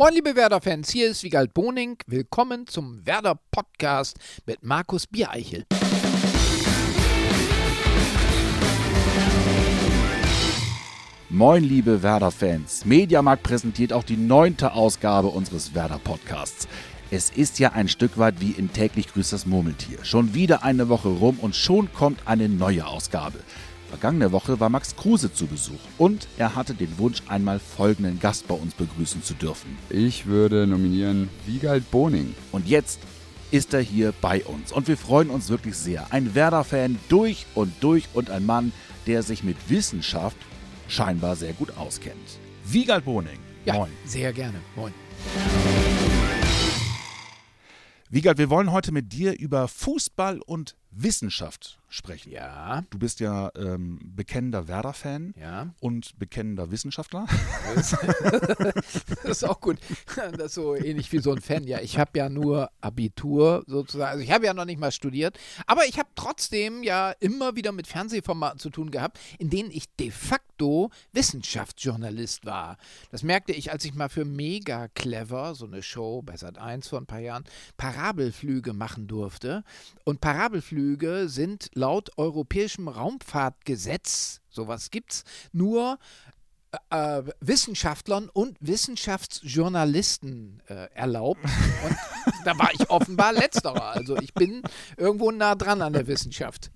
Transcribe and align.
Moin, 0.00 0.14
liebe 0.14 0.34
Werder-Fans, 0.34 0.88
hier 0.88 1.10
ist 1.10 1.22
Wiegald 1.24 1.52
Boning. 1.52 1.98
Willkommen 2.06 2.66
zum 2.66 3.04
Werder-Podcast 3.04 4.16
mit 4.46 4.64
Markus 4.64 5.06
Biereichel. 5.06 5.66
Moin, 11.28 11.62
liebe 11.62 12.02
Werder-Fans. 12.02 12.86
Mediamarkt 12.86 13.42
präsentiert 13.42 13.92
auch 13.92 14.02
die 14.04 14.16
neunte 14.16 14.72
Ausgabe 14.72 15.28
unseres 15.28 15.74
Werder-Podcasts. 15.74 16.66
Es 17.10 17.28
ist 17.28 17.58
ja 17.58 17.72
ein 17.72 17.88
Stück 17.88 18.16
weit 18.16 18.40
wie 18.40 18.52
in 18.52 18.72
täglich 18.72 19.12
grüßt 19.12 19.34
das 19.34 19.44
Murmeltier. 19.44 20.02
Schon 20.02 20.32
wieder 20.32 20.64
eine 20.64 20.88
Woche 20.88 21.08
rum 21.08 21.38
und 21.38 21.54
schon 21.54 21.92
kommt 21.92 22.26
eine 22.26 22.48
neue 22.48 22.86
Ausgabe. 22.86 23.40
Vergangene 23.90 24.30
Woche 24.30 24.60
war 24.60 24.68
Max 24.68 24.94
Kruse 24.94 25.32
zu 25.32 25.48
Besuch 25.48 25.80
und 25.98 26.28
er 26.38 26.54
hatte 26.54 26.74
den 26.74 26.96
Wunsch, 26.98 27.22
einmal 27.26 27.58
folgenden 27.58 28.20
Gast 28.20 28.46
bei 28.46 28.54
uns 28.54 28.72
begrüßen 28.74 29.24
zu 29.24 29.34
dürfen. 29.34 29.76
Ich 29.88 30.26
würde 30.26 30.68
nominieren 30.68 31.28
Wiegald 31.44 31.90
Boning. 31.90 32.36
Und 32.52 32.68
jetzt 32.68 33.00
ist 33.50 33.74
er 33.74 33.80
hier 33.80 34.14
bei 34.20 34.44
uns 34.44 34.70
und 34.70 34.86
wir 34.86 34.96
freuen 34.96 35.28
uns 35.28 35.48
wirklich 35.48 35.74
sehr. 35.74 36.06
Ein 36.12 36.36
Werder-Fan 36.36 37.00
durch 37.08 37.46
und 37.56 37.72
durch 37.80 38.08
und 38.14 38.30
ein 38.30 38.46
Mann, 38.46 38.70
der 39.08 39.24
sich 39.24 39.42
mit 39.42 39.56
Wissenschaft 39.68 40.36
scheinbar 40.86 41.34
sehr 41.34 41.52
gut 41.52 41.76
auskennt. 41.76 42.38
Wiegald 42.64 43.04
Boning. 43.04 43.40
Ja, 43.64 43.74
Moin. 43.74 43.90
sehr 44.04 44.32
gerne. 44.32 44.60
Moin. 44.76 44.94
Wiegald, 48.08 48.38
wir 48.38 48.50
wollen 48.50 48.70
heute 48.70 48.92
mit 48.92 49.12
dir 49.12 49.36
über 49.36 49.66
Fußball 49.66 50.38
und 50.38 50.76
Wissenschaft 50.92 51.79
sprechen. 51.90 52.32
Ja. 52.32 52.84
Du 52.90 52.98
bist 52.98 53.20
ja 53.20 53.50
ähm, 53.56 53.98
bekennender 54.02 54.68
Werder-Fan 54.68 55.34
ja. 55.38 55.74
und 55.80 56.18
bekennender 56.18 56.70
Wissenschaftler. 56.70 57.26
Das, 57.74 57.96
das 59.22 59.24
ist 59.24 59.44
auch 59.44 59.60
gut. 59.60 59.78
Das 60.16 60.46
ist 60.46 60.54
so 60.54 60.74
ähnlich 60.76 61.12
wie 61.12 61.18
so 61.18 61.32
ein 61.32 61.40
Fan. 61.40 61.64
Ja, 61.64 61.80
ich 61.80 61.98
habe 61.98 62.16
ja 62.16 62.28
nur 62.28 62.70
Abitur 62.80 63.64
sozusagen. 63.66 64.12
Also 64.12 64.24
ich 64.24 64.30
habe 64.30 64.46
ja 64.46 64.54
noch 64.54 64.64
nicht 64.64 64.80
mal 64.80 64.92
studiert. 64.92 65.38
Aber 65.66 65.84
ich 65.84 65.98
habe 65.98 66.08
trotzdem 66.14 66.82
ja 66.82 67.10
immer 67.18 67.56
wieder 67.56 67.72
mit 67.72 67.88
Fernsehformaten 67.88 68.60
zu 68.60 68.70
tun 68.70 68.90
gehabt, 68.90 69.18
in 69.38 69.50
denen 69.50 69.70
ich 69.70 69.94
de 69.96 70.10
facto 70.10 70.90
Wissenschaftsjournalist 71.12 72.46
war. 72.46 72.78
Das 73.10 73.22
merkte 73.22 73.52
ich, 73.52 73.72
als 73.72 73.84
ich 73.84 73.94
mal 73.94 74.08
für 74.08 74.24
Mega 74.24 74.88
Clever, 74.88 75.54
so 75.54 75.66
eine 75.66 75.82
Show 75.82 76.22
bei 76.22 76.36
Sat 76.36 76.58
1 76.58 76.88
vor 76.88 77.00
ein 77.00 77.06
paar 77.06 77.18
Jahren, 77.18 77.44
Parabelflüge 77.76 78.72
machen 78.72 79.08
durfte. 79.08 79.64
Und 80.04 80.20
Parabelflüge 80.20 81.28
sind 81.28 81.70
laut 81.80 82.16
europäischem 82.18 82.88
Raumfahrtgesetz, 82.88 84.42
sowas 84.50 84.90
gibt's, 84.90 85.24
nur 85.52 85.98
äh, 86.90 87.22
Wissenschaftlern 87.40 88.28
und 88.28 88.58
Wissenschaftsjournalisten 88.60 90.62
äh, 90.68 90.88
erlaubt. 90.94 91.42
Und 91.42 91.96
da 92.44 92.58
war 92.58 92.70
ich 92.74 92.90
offenbar 92.90 93.32
letzterer. 93.32 93.92
Also 93.92 94.18
ich 94.18 94.34
bin 94.34 94.62
irgendwo 94.96 95.30
nah 95.30 95.54
dran 95.54 95.80
an 95.82 95.94
der 95.94 96.06
Wissenschaft. 96.06 96.70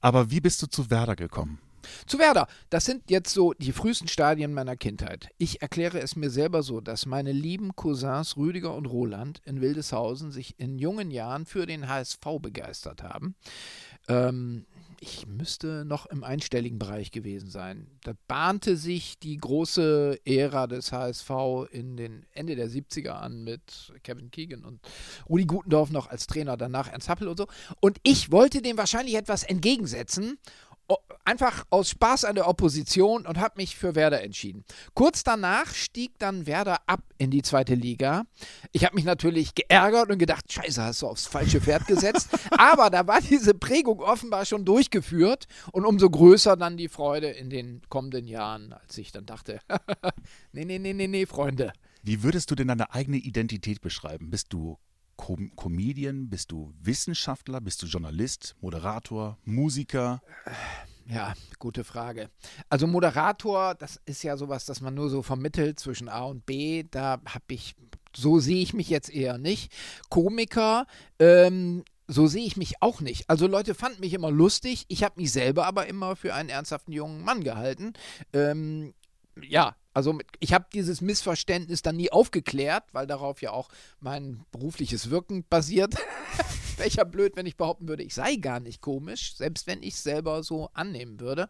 Aber 0.00 0.30
wie 0.30 0.40
bist 0.40 0.62
du 0.62 0.66
zu 0.66 0.88
Werder 0.88 1.16
gekommen? 1.16 1.58
Zu 2.06 2.18
Werder, 2.18 2.46
das 2.70 2.84
sind 2.84 3.10
jetzt 3.10 3.32
so 3.32 3.52
die 3.54 3.72
frühesten 3.72 4.08
Stadien 4.08 4.52
meiner 4.52 4.76
Kindheit. 4.76 5.28
Ich 5.38 5.62
erkläre 5.62 6.00
es 6.00 6.16
mir 6.16 6.30
selber 6.30 6.62
so, 6.62 6.80
dass 6.80 7.06
meine 7.06 7.32
lieben 7.32 7.74
Cousins 7.76 8.36
Rüdiger 8.36 8.74
und 8.74 8.86
Roland 8.86 9.40
in 9.44 9.60
Wildeshausen 9.60 10.32
sich 10.32 10.58
in 10.58 10.78
jungen 10.78 11.10
Jahren 11.10 11.46
für 11.46 11.66
den 11.66 11.88
HSV 11.88 12.24
begeistert 12.40 13.02
haben. 13.02 13.34
Ähm, 14.08 14.66
ich 15.00 15.26
müsste 15.26 15.84
noch 15.84 16.06
im 16.06 16.24
einstelligen 16.24 16.78
Bereich 16.78 17.10
gewesen 17.10 17.50
sein. 17.50 17.86
Da 18.02 18.12
bahnte 18.28 18.76
sich 18.76 19.18
die 19.18 19.36
große 19.36 20.18
Ära 20.24 20.66
des 20.66 20.92
HSV 20.92 21.30
in 21.70 21.96
den 21.96 22.24
Ende 22.32 22.56
der 22.56 22.68
70er 22.68 23.10
an 23.10 23.44
mit 23.44 23.92
Kevin 24.02 24.30
Keegan 24.30 24.64
und 24.64 24.80
Rudi 25.28 25.44
Gutendorf 25.44 25.90
noch 25.90 26.08
als 26.08 26.26
Trainer, 26.26 26.56
danach 26.56 26.90
Ernst 26.90 27.08
Happel 27.08 27.28
und 27.28 27.36
so. 27.36 27.46
Und 27.80 27.98
ich 28.02 28.32
wollte 28.32 28.62
dem 28.62 28.78
wahrscheinlich 28.78 29.16
etwas 29.16 29.42
entgegensetzen 29.42 30.38
einfach 31.24 31.64
aus 31.70 31.90
Spaß 31.90 32.24
an 32.24 32.36
der 32.36 32.48
Opposition 32.48 33.26
und 33.26 33.38
habe 33.38 33.54
mich 33.56 33.76
für 33.76 33.94
Werder 33.94 34.22
entschieden. 34.22 34.64
Kurz 34.94 35.24
danach 35.24 35.74
stieg 35.74 36.12
dann 36.18 36.46
Werder 36.46 36.78
ab 36.86 37.00
in 37.18 37.30
die 37.30 37.42
zweite 37.42 37.74
Liga. 37.74 38.24
Ich 38.72 38.84
habe 38.84 38.94
mich 38.94 39.04
natürlich 39.04 39.54
geärgert 39.54 40.10
und 40.10 40.18
gedacht, 40.18 40.52
scheiße, 40.52 40.82
hast 40.82 41.02
du 41.02 41.08
aufs 41.08 41.26
falsche 41.26 41.60
Pferd 41.60 41.86
gesetzt. 41.86 42.28
Aber 42.50 42.90
da 42.90 43.06
war 43.06 43.20
diese 43.20 43.54
Prägung 43.54 44.00
offenbar 44.00 44.44
schon 44.44 44.64
durchgeführt 44.64 45.46
und 45.72 45.84
umso 45.84 46.08
größer 46.08 46.56
dann 46.56 46.76
die 46.76 46.88
Freude 46.88 47.28
in 47.28 47.50
den 47.50 47.82
kommenden 47.88 48.26
Jahren, 48.26 48.72
als 48.72 48.96
ich 48.98 49.12
dann 49.12 49.26
dachte, 49.26 49.60
nee, 50.52 50.64
nee, 50.64 50.78
nee, 50.78 50.92
nee, 50.92 51.08
nee, 51.08 51.26
Freunde. 51.26 51.72
Wie 52.02 52.22
würdest 52.22 52.50
du 52.50 52.54
denn 52.54 52.68
deine 52.68 52.92
eigene 52.94 53.16
Identität 53.16 53.80
beschreiben? 53.80 54.30
Bist 54.30 54.52
du 54.52 54.78
Com 55.16 55.54
Comedian? 55.56 56.28
Bist 56.28 56.52
du 56.52 56.72
Wissenschaftler? 56.80 57.60
Bist 57.60 57.82
du 57.82 57.86
Journalist, 57.86 58.56
Moderator, 58.60 59.38
Musiker? 59.44 60.22
Ja, 61.08 61.34
gute 61.58 61.84
Frage. 61.84 62.30
Also 62.68 62.86
Moderator, 62.86 63.74
das 63.74 64.00
ist 64.06 64.22
ja 64.24 64.36
sowas, 64.36 64.64
das 64.64 64.80
man 64.80 64.94
nur 64.94 65.08
so 65.08 65.22
vermittelt 65.22 65.78
zwischen 65.78 66.08
A 66.08 66.24
und 66.24 66.46
B. 66.46 66.84
Da 66.90 67.20
habe 67.26 67.44
ich, 67.48 67.76
so 68.14 68.40
sehe 68.40 68.62
ich 68.62 68.74
mich 68.74 68.88
jetzt 68.88 69.10
eher 69.10 69.38
nicht. 69.38 69.72
Komiker, 70.08 70.86
ähm, 71.18 71.84
so 72.08 72.26
sehe 72.26 72.44
ich 72.44 72.56
mich 72.56 72.82
auch 72.82 73.00
nicht. 73.00 73.28
Also 73.30 73.46
Leute 73.46 73.74
fanden 73.74 74.00
mich 74.00 74.14
immer 74.14 74.30
lustig. 74.30 74.84
Ich 74.88 75.04
habe 75.04 75.20
mich 75.20 75.32
selber 75.32 75.66
aber 75.66 75.86
immer 75.86 76.16
für 76.16 76.34
einen 76.34 76.48
ernsthaften 76.48 76.92
jungen 76.92 77.22
Mann 77.24 77.44
gehalten. 77.44 77.92
Ähm, 78.32 78.94
ja, 79.40 79.76
also 79.96 80.18
ich 80.40 80.52
habe 80.52 80.66
dieses 80.74 81.00
Missverständnis 81.00 81.80
dann 81.80 81.96
nie 81.96 82.12
aufgeklärt, 82.12 82.84
weil 82.92 83.06
darauf 83.06 83.40
ja 83.40 83.52
auch 83.52 83.70
mein 83.98 84.44
berufliches 84.52 85.08
Wirken 85.08 85.46
basiert. 85.48 85.94
Welcher 86.76 87.06
blöd, 87.06 87.34
wenn 87.34 87.46
ich 87.46 87.56
behaupten 87.56 87.88
würde, 87.88 88.02
ich 88.02 88.12
sei 88.12 88.36
gar 88.36 88.60
nicht 88.60 88.82
komisch, 88.82 89.34
selbst 89.34 89.66
wenn 89.66 89.82
ich 89.82 89.94
es 89.94 90.02
selber 90.02 90.42
so 90.42 90.68
annehmen 90.74 91.18
würde. 91.18 91.48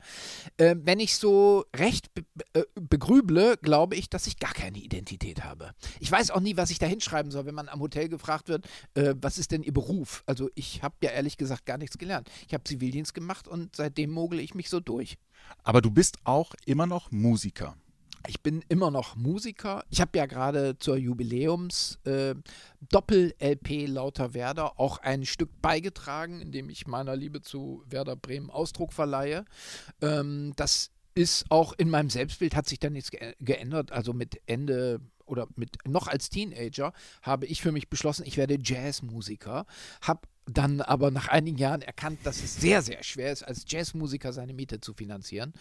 Äh, 0.58 0.76
wenn 0.78 1.00
ich 1.00 1.16
so 1.16 1.64
recht 1.74 2.14
be 2.14 2.22
äh, 2.52 2.62
begrüble, 2.76 3.56
glaube 3.56 3.96
ich, 3.96 4.10
dass 4.10 4.28
ich 4.28 4.38
gar 4.38 4.52
keine 4.52 4.78
Identität 4.78 5.42
habe. 5.42 5.72
Ich 5.98 6.12
weiß 6.12 6.30
auch 6.30 6.38
nie, 6.38 6.56
was 6.56 6.70
ich 6.70 6.78
da 6.78 6.86
hinschreiben 6.86 7.32
soll, 7.32 7.46
wenn 7.46 7.54
man 7.56 7.68
am 7.68 7.80
Hotel 7.80 8.08
gefragt 8.08 8.48
wird, 8.48 8.68
äh, 8.94 9.16
was 9.20 9.38
ist 9.38 9.50
denn 9.50 9.64
Ihr 9.64 9.72
Beruf? 9.72 10.22
Also 10.24 10.50
ich 10.54 10.84
habe 10.84 10.94
ja 11.02 11.10
ehrlich 11.10 11.36
gesagt 11.36 11.66
gar 11.66 11.78
nichts 11.78 11.98
gelernt. 11.98 12.30
Ich 12.46 12.54
habe 12.54 12.62
Zivildienst 12.62 13.12
gemacht 13.12 13.48
und 13.48 13.74
seitdem 13.74 14.10
mogle 14.10 14.40
ich 14.40 14.54
mich 14.54 14.70
so 14.70 14.78
durch. 14.78 15.18
Aber 15.64 15.80
du 15.80 15.90
bist 15.90 16.18
auch 16.22 16.54
immer 16.64 16.86
noch 16.86 17.10
Musiker. 17.10 17.76
Ich 18.28 18.42
bin 18.42 18.64
immer 18.68 18.90
noch 18.90 19.16
Musiker. 19.16 19.84
Ich 19.90 20.00
habe 20.00 20.18
ja 20.18 20.26
gerade 20.26 20.78
zur 20.78 20.96
Jubiläums 20.96 21.98
äh, 22.04 22.34
Lauter 23.86 24.34
Werder 24.34 24.78
auch 24.80 24.98
ein 24.98 25.24
Stück 25.24 25.50
beigetragen, 25.62 26.40
indem 26.40 26.68
ich 26.68 26.86
meiner 26.86 27.16
Liebe 27.16 27.40
zu 27.40 27.82
Werder 27.88 28.16
Bremen 28.16 28.50
Ausdruck 28.50 28.92
verleihe. 28.92 29.44
Ähm, 30.02 30.52
das 30.56 30.90
ist 31.14 31.46
auch 31.50 31.72
in 31.72 31.88
meinem 31.88 32.10
Selbstbild 32.10 32.54
hat 32.54 32.68
sich 32.68 32.78
da 32.78 32.90
nichts 32.90 33.10
ge 33.10 33.34
geändert. 33.40 33.92
Also 33.92 34.12
mit 34.12 34.40
Ende 34.46 35.00
oder 35.24 35.48
mit 35.56 35.78
noch 35.86 36.06
als 36.06 36.28
Teenager 36.28 36.92
habe 37.22 37.46
ich 37.46 37.62
für 37.62 37.72
mich 37.72 37.88
beschlossen, 37.88 38.24
ich 38.26 38.36
werde 38.36 38.58
Jazzmusiker. 38.62 39.66
Habe 40.02 40.28
dann 40.46 40.80
aber 40.80 41.10
nach 41.10 41.28
einigen 41.28 41.58
Jahren 41.58 41.82
erkannt, 41.82 42.20
dass 42.24 42.42
es 42.42 42.56
sehr, 42.56 42.80
sehr 42.82 43.02
schwer 43.02 43.32
ist, 43.32 43.42
als 43.42 43.64
Jazzmusiker 43.66 44.32
seine 44.32 44.54
Miete 44.54 44.80
zu 44.80 44.94
finanzieren. 44.94 45.52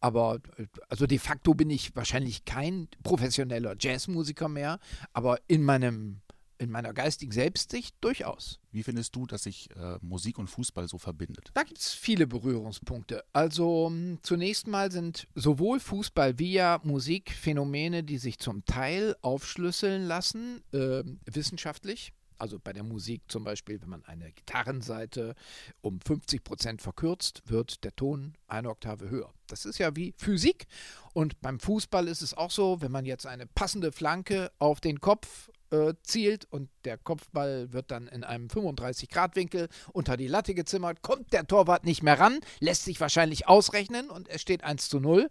Aber 0.00 0.40
also 0.88 1.06
de 1.06 1.18
facto 1.18 1.54
bin 1.54 1.70
ich 1.70 1.94
wahrscheinlich 1.94 2.44
kein 2.44 2.88
professioneller 3.02 3.76
Jazzmusiker 3.78 4.48
mehr, 4.48 4.80
aber 5.12 5.38
in 5.46 5.62
meinem 5.62 6.20
in 6.60 6.70
meiner 6.70 6.92
geistigen 6.92 7.32
Selbstsicht 7.32 7.96
durchaus. 8.02 8.60
Wie 8.70 8.82
findest 8.82 9.16
du, 9.16 9.26
dass 9.26 9.44
sich 9.44 9.70
äh, 9.76 9.96
Musik 10.02 10.38
und 10.38 10.48
Fußball 10.48 10.86
so 10.88 10.98
verbindet? 10.98 11.50
Da 11.54 11.62
gibt 11.62 11.78
es 11.78 11.94
viele 11.94 12.26
Berührungspunkte. 12.26 13.24
Also 13.32 13.86
hm, 13.86 14.18
zunächst 14.22 14.66
mal 14.66 14.92
sind 14.92 15.26
sowohl 15.34 15.80
Fußball 15.80 16.38
wie 16.38 16.52
ja 16.52 16.78
Musik 16.84 17.32
Phänomene, 17.32 18.04
die 18.04 18.18
sich 18.18 18.38
zum 18.38 18.64
Teil 18.66 19.16
aufschlüsseln 19.22 20.04
lassen, 20.04 20.62
äh, 20.72 21.02
wissenschaftlich. 21.24 22.12
Also 22.40 22.58
bei 22.58 22.72
der 22.72 22.82
Musik 22.82 23.22
zum 23.28 23.44
Beispiel, 23.44 23.80
wenn 23.82 23.90
man 23.90 24.04
eine 24.04 24.32
Gitarrenseite 24.32 25.34
um 25.82 26.00
50 26.00 26.42
Prozent 26.42 26.82
verkürzt, 26.82 27.42
wird 27.44 27.84
der 27.84 27.94
Ton 27.94 28.34
eine 28.48 28.70
Oktave 28.70 29.10
höher. 29.10 29.32
Das 29.46 29.66
ist 29.66 29.78
ja 29.78 29.94
wie 29.94 30.14
Physik. 30.16 30.66
Und 31.12 31.40
beim 31.40 31.60
Fußball 31.60 32.08
ist 32.08 32.22
es 32.22 32.34
auch 32.34 32.50
so, 32.50 32.80
wenn 32.80 32.92
man 32.92 33.04
jetzt 33.04 33.26
eine 33.26 33.46
passende 33.46 33.92
Flanke 33.92 34.50
auf 34.58 34.80
den 34.80 35.00
Kopf 35.00 35.50
äh, 35.70 35.94
zielt 36.02 36.46
und 36.50 36.68
der 36.84 36.98
Kopfball 36.98 37.72
wird 37.72 37.90
dann 37.90 38.06
in 38.08 38.24
einem 38.24 38.48
35-Grad-Winkel 38.48 39.68
unter 39.92 40.16
die 40.16 40.26
Latte 40.26 40.54
gezimmert, 40.54 41.02
kommt 41.02 41.32
der 41.32 41.46
Torwart 41.46 41.84
nicht 41.84 42.02
mehr 42.02 42.18
ran, 42.18 42.40
lässt 42.58 42.84
sich 42.84 43.00
wahrscheinlich 43.00 43.48
ausrechnen 43.48 44.10
und 44.10 44.28
es 44.28 44.40
steht 44.40 44.64
1 44.64 44.88
zu 44.88 45.00
0. 45.00 45.28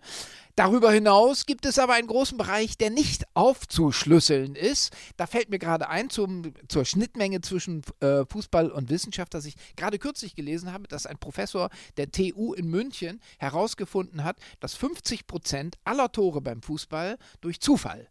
Darüber 0.56 0.92
hinaus 0.92 1.46
gibt 1.46 1.66
es 1.66 1.80
aber 1.80 1.94
einen 1.94 2.08
großen 2.08 2.38
Bereich, 2.38 2.78
der 2.78 2.90
nicht 2.90 3.26
aufzuschlüsseln 3.34 4.56
ist. 4.56 4.94
Da 5.18 5.26
fällt 5.26 5.50
mir 5.50 5.60
gerade 5.60 5.90
ein 5.90 6.10
zum, 6.10 6.54
zur 6.68 6.86
Schnittmenge 6.86 7.42
zwischen 7.42 7.82
äh, 8.02 8.26
Fußball 8.26 8.70
und 8.70 8.90
Wissenschaft, 8.90 9.34
dass 9.34 9.46
ich 9.46 9.56
gerade 9.76 10.00
kürzlich 10.00 10.36
gelesen 10.36 10.74
habe, 10.74 10.88
dass 10.88 11.06
ein 11.06 11.18
Professor 11.18 11.70
der 11.98 12.12
TU 12.12 12.54
in 12.54 12.68
München 12.68 13.22
herausgefunden 13.38 14.24
hat, 14.24 14.38
dass 14.60 14.76
50 14.76 15.28
Prozent 15.28 15.78
aller 15.84 16.12
Tore 16.12 16.42
beim 16.42 16.62
Fußball 16.62 17.18
durch 17.42 17.62
Zufall 17.62 18.10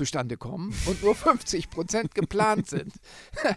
zustande 0.00 0.38
kommen 0.38 0.74
und 0.86 1.02
nur 1.02 1.14
50 1.14 1.68
Prozent 1.68 2.14
geplant 2.14 2.68
sind. 2.68 2.94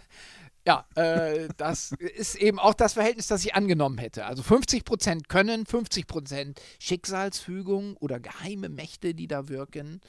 Ja, 0.66 0.86
äh, 0.94 1.48
das 1.58 1.92
ist 1.92 2.36
eben 2.36 2.58
auch 2.58 2.72
das 2.72 2.94
Verhältnis, 2.94 3.26
das 3.26 3.44
ich 3.44 3.54
angenommen 3.54 3.98
hätte. 3.98 4.24
Also 4.24 4.42
50 4.42 4.86
Prozent 4.86 5.28
können, 5.28 5.66
50 5.66 6.06
Prozent 6.06 6.58
Schicksalsfügung 6.78 7.98
oder 7.98 8.18
geheime 8.18 8.70
Mächte, 8.70 9.12
die 9.14 9.28
da 9.28 9.50
wirken, 9.50 10.00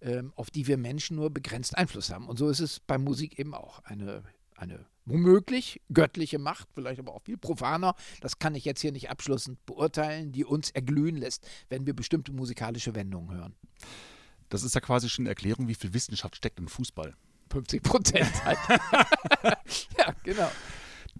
ähm, 0.00 0.32
auf 0.34 0.50
die 0.50 0.66
wir 0.66 0.78
Menschen 0.78 1.14
nur 1.14 1.30
begrenzt 1.30 1.78
Einfluss 1.78 2.10
haben. 2.10 2.28
Und 2.28 2.40
so 2.40 2.48
ist 2.48 2.58
es 2.58 2.80
bei 2.80 2.98
Musik 2.98 3.38
eben 3.38 3.54
auch. 3.54 3.84
Eine, 3.84 4.24
eine 4.56 4.84
womöglich 5.04 5.80
göttliche 5.94 6.40
Macht, 6.40 6.66
vielleicht 6.74 6.98
aber 6.98 7.14
auch 7.14 7.22
viel 7.22 7.38
profaner, 7.38 7.94
das 8.20 8.40
kann 8.40 8.56
ich 8.56 8.64
jetzt 8.64 8.80
hier 8.80 8.90
nicht 8.90 9.10
abschließend 9.10 9.64
beurteilen, 9.64 10.32
die 10.32 10.44
uns 10.44 10.70
erglühen 10.70 11.18
lässt, 11.18 11.46
wenn 11.68 11.86
wir 11.86 11.94
bestimmte 11.94 12.32
musikalische 12.32 12.96
Wendungen 12.96 13.32
hören. 13.32 13.54
Das 14.50 14.62
ist 14.62 14.74
ja 14.74 14.80
quasi 14.80 15.08
schon 15.08 15.22
eine 15.22 15.30
Erklärung, 15.30 15.68
wie 15.68 15.74
viel 15.74 15.94
Wissenschaft 15.94 16.36
steckt 16.36 16.58
im 16.58 16.68
Fußball. 16.68 17.14
50 17.50 17.82
Prozent 17.82 18.44
halt. 18.44 18.58
ja, 19.98 20.14
genau. 20.22 20.50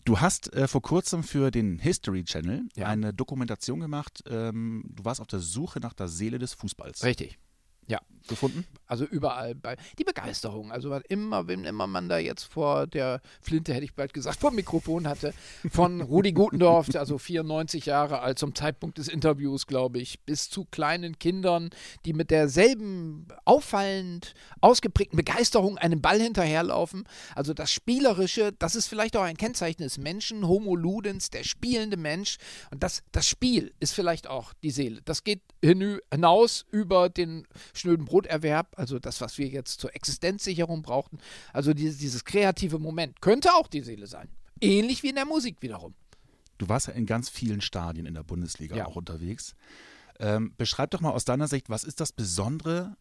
Du 0.05 0.21
hast 0.21 0.53
äh, 0.55 0.67
vor 0.69 0.82
kurzem 0.82 1.23
für 1.23 1.50
den 1.50 1.79
History 1.79 2.25
Channel 2.25 2.62
Ja. 2.75 2.87
eine 2.87 3.12
Dokumentation 3.12 3.81
gemacht. 3.81 4.23
Ähm, 4.27 4.85
du 4.88 5.05
warst 5.05 5.21
auf 5.21 5.27
der 5.27 5.41
Suche 5.41 5.81
nach 5.81 5.93
der 5.93 6.09
Seele 6.09 6.38
des 6.38 6.55
Fußballs. 6.55 7.05
Richtig. 7.05 7.38
Ja. 7.91 8.01
Gefunden? 8.29 8.65
Also 8.87 9.05
überall 9.05 9.55
bei 9.55 9.77
die 9.99 10.05
Begeisterung. 10.05 10.73
Also 10.73 10.91
was 10.91 11.03
immer, 11.09 11.49
wenn 11.49 11.65
immer 11.65 11.87
man 11.87 12.09
da 12.09 12.19
jetzt 12.19 12.45
vor 12.45 12.87
der 12.87 13.21
Flinte, 13.41 13.75
hätte 13.75 13.85
ich 13.85 13.95
bald 13.95 14.15
gesagt, 14.15 14.41
vor 14.41 14.51
dem 14.51 14.57
Mikrofon 14.57 15.09
hatte, 15.09 15.35
von 15.71 16.01
Rudi 16.01 16.33
Gutendorf, 16.33 16.89
also 16.95 17.19
94 17.19 17.87
Jahre 17.87 18.21
alt 18.21 18.39
zum 18.39 18.55
Zeitpunkt 18.55 18.99
des 18.99 19.09
Interviews, 19.09 19.67
glaube 19.67 19.99
ich, 19.99 20.21
bis 20.21 20.49
zu 20.49 20.65
kleinen 20.65 21.19
Kindern, 21.19 21.71
die 22.05 22.13
mit 22.13 22.31
derselben 22.31 23.27
auffallend 23.45 24.35
ausgeprägten 24.61 25.17
Begeisterung 25.17 25.79
einem 25.79 26.01
Ball 26.01 26.21
hinterherlaufen. 26.21 27.05
Also 27.35 27.53
das 27.53 27.73
Spielerische, 27.73 28.53
das 28.53 28.77
ist 28.77 28.87
vielleicht 28.87 29.17
auch 29.17 29.23
ein 29.23 29.37
Kennzeichen 29.37 29.83
des 29.83 29.99
Menschen, 29.99 30.47
Homo 30.47 30.77
Ludens, 30.77 31.31
der 31.31 31.43
spielende 31.43 31.97
Mensch. 31.97 32.39
Und 32.71 32.83
das, 32.83 33.03
das 33.13 33.27
Spiel 33.27 33.73
ist 33.81 33.93
vielleicht 33.93 34.29
auch 34.29 34.53
die 34.63 34.71
Seele. 34.71 35.01
Das 35.05 35.25
geht 35.25 35.43
hinaus 35.63 36.65
über 36.71 37.09
den 37.09 37.47
schnöden 37.81 38.05
Broterwerb, 38.05 38.79
also 38.79 38.99
das, 38.99 39.21
was 39.21 39.38
wir 39.38 39.49
jetzt 39.49 39.81
zur 39.81 39.94
Existenzsicherung 39.97 40.82
brauchten. 40.82 41.19
Also 41.53 41.75
dieses, 41.75 41.99
dieses 41.99 42.25
kreative 42.25 42.79
Moment 42.79 43.21
könnte 43.21 43.53
auch 43.55 43.67
die 43.67 43.81
Seele 43.81 44.06
sein. 44.06 44.29
Ähnlich 44.61 45.03
wie 45.03 45.09
in 45.09 45.15
der 45.17 45.27
Musik 45.27 45.56
wiederum. 45.61 45.94
Du 46.59 46.69
warst 46.69 46.87
ja 46.88 46.93
in 46.93 47.06
ganz 47.06 47.29
vielen 47.31 47.61
Stadien 47.62 48.06
in 48.06 48.15
der 48.15 48.23
Bundesliga 48.23 48.77
Ja. 48.77 48.87
auch 48.87 48.97
unterwegs. 48.97 49.55
Ähm, 50.19 50.53
beschreib 50.59 50.91
doch 50.91 51.00
mal 51.00 51.11
aus 51.11 51.25
deiner 51.25 51.49
Sicht, 51.49 51.71
was 51.71 51.82
ist 51.85 52.00
das 52.00 52.12
Besondere 52.12 52.97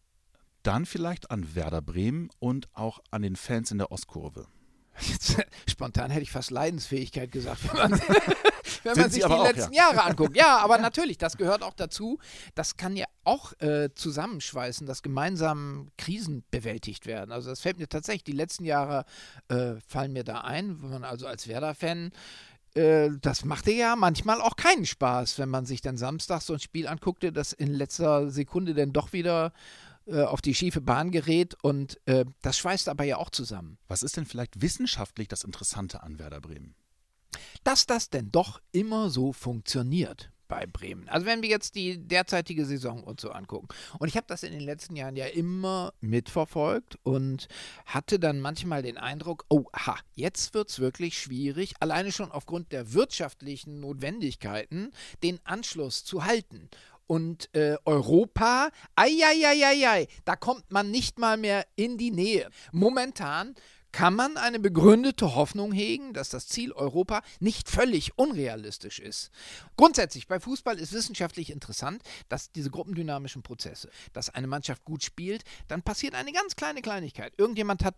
dann 0.62 0.86
vielleicht 0.86 1.30
an 1.30 1.54
Werder 1.54 1.82
Bremen 1.82 2.30
und 2.38 2.68
auch 2.74 3.00
an 3.10 3.20
den 3.22 3.36
Fans 3.36 3.70
in 3.70 3.78
der 3.78 3.92
Ostkurve? 3.92 4.46
Jetzt, 5.00 5.36
spontan 5.68 6.10
hätte 6.10 6.22
ich 6.22 6.30
fast 6.30 6.50
Leidensfähigkeit 6.50 7.30
gesagt, 7.32 7.60
wenn 8.82 8.94
Sind 8.94 9.02
man 9.02 9.10
sich 9.10 9.24
die 9.24 9.30
auch, 9.30 9.44
letzten 9.44 9.72
Jahre 9.72 10.02
anguckt. 10.04 10.36
Ja, 10.36 10.58
aber 10.58 10.78
natürlich, 10.78 11.18
das 11.18 11.36
gehört 11.36 11.62
auch 11.62 11.74
dazu. 11.74 12.18
Das 12.54 12.76
kann 12.76 12.96
ja 12.96 13.06
auch 13.24 13.52
äh, 13.60 13.90
zusammenschweißen, 13.94 14.86
dass 14.86 15.02
gemeinsam 15.02 15.88
Krisen 15.98 16.44
bewältigt 16.50 17.06
werden. 17.06 17.32
Also 17.32 17.50
das 17.50 17.60
fällt 17.60 17.78
mir 17.78 17.88
tatsächlich, 17.88 18.24
die 18.24 18.32
letzten 18.32 18.64
Jahre 18.64 19.04
äh, 19.48 19.74
fallen 19.86 20.12
mir 20.12 20.24
da 20.24 20.40
ein, 20.42 20.82
wenn 20.82 20.90
man 20.90 21.04
also 21.04 21.26
als 21.26 21.48
Werder-Fan 21.48 22.12
äh, 22.74 23.10
das 23.20 23.44
machte 23.44 23.72
ja 23.72 23.96
manchmal 23.96 24.40
auch 24.40 24.56
keinen 24.56 24.86
Spaß, 24.86 25.38
wenn 25.38 25.48
man 25.48 25.66
sich 25.66 25.80
dann 25.80 25.96
samstags 25.96 26.46
so 26.46 26.52
ein 26.52 26.60
Spiel 26.60 26.86
anguckte, 26.86 27.32
das 27.32 27.52
in 27.52 27.72
letzter 27.72 28.30
Sekunde 28.30 28.74
dann 28.74 28.92
doch 28.92 29.12
wieder 29.12 29.52
äh, 30.06 30.22
auf 30.22 30.40
die 30.40 30.54
schiefe 30.54 30.80
Bahn 30.80 31.10
gerät 31.10 31.56
und 31.62 32.00
äh, 32.06 32.24
das 32.42 32.58
schweißt 32.58 32.88
aber 32.88 33.04
ja 33.04 33.16
auch 33.16 33.30
zusammen. 33.30 33.78
Was 33.88 34.02
ist 34.02 34.16
denn 34.16 34.26
vielleicht 34.26 34.62
wissenschaftlich 34.62 35.28
das 35.28 35.44
Interessante 35.44 36.02
an 36.02 36.18
Werder 36.18 36.40
Bremen? 36.40 36.74
Dass 37.64 37.86
das 37.86 38.10
denn 38.10 38.30
doch 38.30 38.60
immer 38.72 39.10
so 39.10 39.32
funktioniert 39.32 40.30
bei 40.50 40.66
Bremen. 40.66 41.08
Also 41.08 41.24
wenn 41.24 41.40
wir 41.40 41.48
jetzt 41.48 41.76
die 41.76 41.96
derzeitige 41.96 42.66
Saison 42.66 43.02
uns 43.02 43.22
so 43.22 43.30
angucken. 43.30 43.68
Und 43.98 44.08
ich 44.08 44.16
habe 44.16 44.26
das 44.26 44.42
in 44.42 44.52
den 44.52 44.60
letzten 44.60 44.96
Jahren 44.96 45.16
ja 45.16 45.26
immer 45.26 45.94
mitverfolgt 46.00 46.98
und 47.04 47.48
hatte 47.86 48.18
dann 48.18 48.40
manchmal 48.40 48.82
den 48.82 48.98
Eindruck, 48.98 49.46
oh, 49.48 49.64
ha, 49.72 49.96
jetzt 50.14 50.52
wird 50.52 50.68
es 50.68 50.80
wirklich 50.80 51.18
schwierig, 51.18 51.74
alleine 51.80 52.12
schon 52.12 52.32
aufgrund 52.32 52.72
der 52.72 52.92
wirtschaftlichen 52.92 53.80
Notwendigkeiten, 53.80 54.90
den 55.22 55.38
Anschluss 55.44 56.04
zu 56.04 56.24
halten. 56.24 56.68
Und 57.06 57.52
äh, 57.56 57.76
Europa, 57.84 58.70
ei, 58.94 60.06
da 60.24 60.36
kommt 60.36 60.70
man 60.70 60.90
nicht 60.90 61.18
mal 61.18 61.36
mehr 61.36 61.66
in 61.74 61.96
die 61.96 62.10
Nähe. 62.12 62.50
Momentan 62.72 63.54
kann 63.92 64.14
man 64.14 64.36
eine 64.36 64.58
begründete 64.58 65.34
Hoffnung 65.34 65.72
hegen, 65.72 66.12
dass 66.12 66.30
das 66.30 66.46
Ziel 66.46 66.72
Europa 66.72 67.22
nicht 67.40 67.68
völlig 67.68 68.16
unrealistisch 68.18 68.98
ist. 68.98 69.30
Grundsätzlich 69.76 70.28
bei 70.28 70.40
Fußball 70.40 70.78
ist 70.78 70.92
wissenschaftlich 70.92 71.50
interessant, 71.50 72.02
dass 72.28 72.52
diese 72.52 72.70
gruppendynamischen 72.70 73.42
Prozesse, 73.42 73.90
dass 74.12 74.30
eine 74.30 74.46
Mannschaft 74.46 74.84
gut 74.84 75.02
spielt, 75.02 75.44
dann 75.68 75.82
passiert 75.82 76.14
eine 76.14 76.32
ganz 76.32 76.56
kleine 76.56 76.82
Kleinigkeit. 76.82 77.32
Irgendjemand 77.36 77.84
hat 77.84 77.96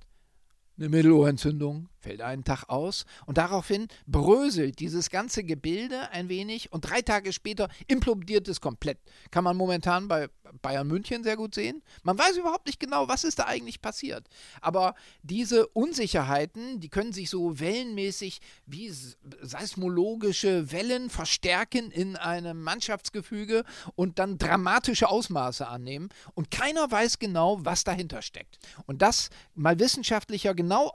eine 0.78 0.88
Mittelohrentzündung, 0.88 1.88
fällt 2.02 2.20
einen 2.20 2.44
Tag 2.44 2.68
aus 2.68 3.06
und 3.26 3.38
daraufhin 3.38 3.88
bröselt 4.06 4.80
dieses 4.80 5.08
ganze 5.08 5.44
Gebilde 5.44 6.10
ein 6.10 6.28
wenig 6.28 6.72
und 6.72 6.82
drei 6.82 7.00
Tage 7.02 7.32
später 7.32 7.68
implodiert 7.86 8.48
es 8.48 8.60
komplett. 8.60 8.98
Kann 9.30 9.44
man 9.44 9.56
momentan 9.56 10.08
bei 10.08 10.28
Bayern 10.60 10.86
München 10.86 11.24
sehr 11.24 11.36
gut 11.36 11.54
sehen. 11.54 11.82
Man 12.02 12.18
weiß 12.18 12.36
überhaupt 12.36 12.66
nicht 12.66 12.80
genau, 12.80 13.08
was 13.08 13.24
ist 13.24 13.38
da 13.38 13.44
eigentlich 13.44 13.80
passiert. 13.80 14.28
Aber 14.60 14.94
diese 15.22 15.66
Unsicherheiten, 15.68 16.80
die 16.80 16.88
können 16.88 17.12
sich 17.12 17.30
so 17.30 17.58
wellenmäßig 17.58 18.40
wie 18.66 18.92
seismologische 19.40 20.70
Wellen 20.72 21.08
verstärken 21.08 21.90
in 21.90 22.16
einem 22.16 22.62
Mannschaftsgefüge 22.62 23.64
und 23.94 24.18
dann 24.18 24.36
dramatische 24.36 25.08
Ausmaße 25.08 25.66
annehmen. 25.66 26.10
Und 26.34 26.50
keiner 26.50 26.90
weiß 26.90 27.18
genau, 27.18 27.64
was 27.64 27.84
dahinter 27.84 28.20
steckt. 28.20 28.58
Und 28.86 29.00
das 29.00 29.30
mal 29.54 29.78
wissenschaftlicher 29.78 30.54
genau 30.54 30.88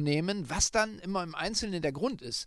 auseinanderzunehmen, 0.00 0.50
was 0.50 0.70
dann 0.70 0.98
immer 1.00 1.22
im 1.22 1.34
Einzelnen 1.34 1.82
der 1.82 1.92
Grund 1.92 2.22
ist. 2.22 2.46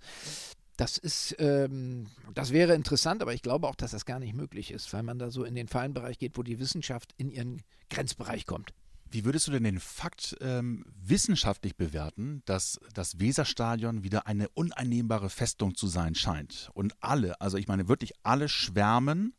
Das 0.75 0.97
ist, 0.97 1.35
ähm, 1.37 2.07
das 2.33 2.51
wäre 2.51 2.73
interessant, 2.73 3.21
aber 3.21 3.33
ich 3.33 3.43
glaube 3.43 3.67
auch, 3.67 3.75
dass 3.75 3.91
das 3.91 4.05
gar 4.05 4.19
nicht 4.19 4.33
möglich 4.33 4.71
ist, 4.71 4.91
weil 4.91 5.03
man 5.03 5.19
da 5.19 5.29
so 5.29 5.43
in 5.43 5.53
den 5.53 5.67
Fallenbereich 5.67 6.17
geht, 6.17 6.35
wo 6.35 6.41
die 6.41 6.59
Wissenschaft 6.59 7.13
in 7.17 7.29
ihren 7.29 7.61
Grenzbereich 7.89 8.47
kommt. 8.47 8.73
Wie 9.11 9.23
würdest 9.23 9.47
du 9.47 9.51
denn 9.51 9.63
den 9.63 9.79
Fakt 9.79 10.35
ähm, 10.41 10.83
wissenschaftlich 10.99 11.75
bewerten, 11.75 12.41
dass 12.45 12.79
das 12.95 13.19
Weserstadion 13.19 14.01
wieder 14.01 14.25
eine 14.25 14.49
uneinnehmbare 14.49 15.29
Festung 15.29 15.75
zu 15.75 15.85
sein 15.85 16.15
scheint? 16.15 16.71
Und 16.73 16.95
alle, 17.01 17.39
also 17.39 17.57
ich 17.57 17.67
meine 17.67 17.87
wirklich 17.87 18.13
alle 18.23 18.49
schwärmen, 18.49 19.35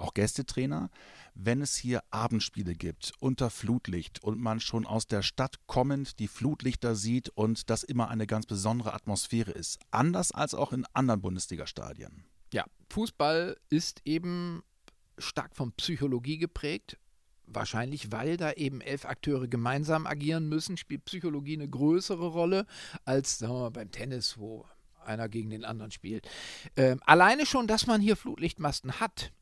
auch 0.00 0.14
Gästetrainer, 0.14 0.90
wenn 1.34 1.60
es 1.60 1.76
hier 1.76 2.02
Abendspiele 2.10 2.74
gibt 2.74 3.12
unter 3.18 3.50
Flutlicht 3.50 4.22
und 4.22 4.40
man 4.40 4.60
schon 4.60 4.86
aus 4.86 5.06
der 5.06 5.22
Stadt 5.22 5.56
kommend 5.66 6.18
die 6.18 6.28
Flutlichter 6.28 6.94
sieht 6.94 7.28
und 7.30 7.70
das 7.70 7.82
immer 7.82 8.08
eine 8.08 8.26
ganz 8.26 8.46
besondere 8.46 8.94
Atmosphäre 8.94 9.50
ist. 9.50 9.78
Anders 9.90 10.32
als 10.32 10.54
auch 10.54 10.72
in 10.72 10.86
anderen 10.92 11.20
Bundesliga-Stadien. 11.20 12.24
Ja, 12.52 12.64
Fußball 12.90 13.56
ist 13.68 14.02
eben 14.04 14.62
stark 15.18 15.56
von 15.56 15.72
Psychologie 15.72 16.38
geprägt. 16.38 16.98
Wahrscheinlich, 17.46 18.10
weil 18.10 18.36
da 18.36 18.52
eben 18.52 18.80
elf 18.80 19.04
Akteure 19.04 19.48
gemeinsam 19.48 20.06
agieren 20.06 20.48
müssen, 20.48 20.76
spielt 20.76 21.04
Psychologie 21.04 21.54
eine 21.54 21.68
größere 21.68 22.28
Rolle 22.28 22.66
als 23.04 23.38
sagen 23.38 23.52
wir 23.52 23.60
mal, 23.60 23.70
beim 23.70 23.90
Tennis, 23.90 24.38
wo 24.38 24.64
einer 25.04 25.28
gegen 25.28 25.50
den 25.50 25.64
anderen 25.64 25.90
spielt. 25.90 26.28
Ähm, 26.76 27.00
alleine 27.04 27.44
schon, 27.44 27.66
dass 27.66 27.86
man 27.86 28.00
hier 28.00 28.16
Flutlichtmasten 28.16 29.00
hat, 29.00 29.32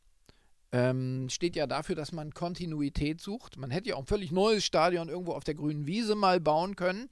ähm, 0.72 1.28
steht 1.28 1.54
ja 1.54 1.66
dafür, 1.66 1.94
dass 1.94 2.12
man 2.12 2.32
Kontinuität 2.32 3.20
sucht. 3.20 3.58
Man 3.58 3.70
hätte 3.70 3.90
ja 3.90 3.96
auch 3.96 4.00
ein 4.00 4.06
völlig 4.06 4.32
neues 4.32 4.64
Stadion 4.64 5.08
irgendwo 5.08 5.32
auf 5.32 5.44
der 5.44 5.54
grünen 5.54 5.86
Wiese 5.86 6.14
mal 6.14 6.40
bauen 6.40 6.76
können. 6.76 7.08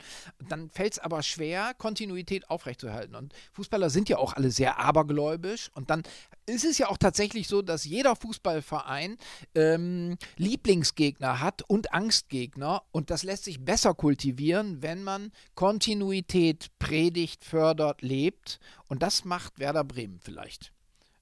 Dann 0.48 0.70
fällt 0.70 0.94
es 0.94 0.98
aber 0.98 1.22
schwer, 1.22 1.74
Kontinuität 1.76 2.48
aufrechtzuerhalten. 2.48 3.14
Und 3.14 3.34
Fußballer 3.52 3.90
sind 3.90 4.08
ja 4.08 4.16
auch 4.16 4.32
alle 4.32 4.50
sehr 4.50 4.78
abergläubisch. 4.78 5.70
Und 5.74 5.90
dann 5.90 6.02
ist 6.46 6.64
es 6.64 6.78
ja 6.78 6.88
auch 6.88 6.96
tatsächlich 6.96 7.48
so, 7.48 7.60
dass 7.60 7.84
jeder 7.84 8.16
Fußballverein 8.16 9.18
ähm, 9.54 10.16
Lieblingsgegner 10.36 11.40
hat 11.40 11.62
und 11.62 11.92
Angstgegner. 11.92 12.82
Und 12.92 13.10
das 13.10 13.22
lässt 13.24 13.44
sich 13.44 13.62
besser 13.62 13.94
kultivieren, 13.94 14.82
wenn 14.82 15.04
man 15.04 15.32
Kontinuität 15.54 16.68
predigt, 16.78 17.44
fördert, 17.44 18.00
lebt. 18.00 18.58
Und 18.88 19.02
das 19.02 19.26
macht 19.26 19.58
Werder 19.58 19.84
Bremen 19.84 20.18
vielleicht. 20.20 20.72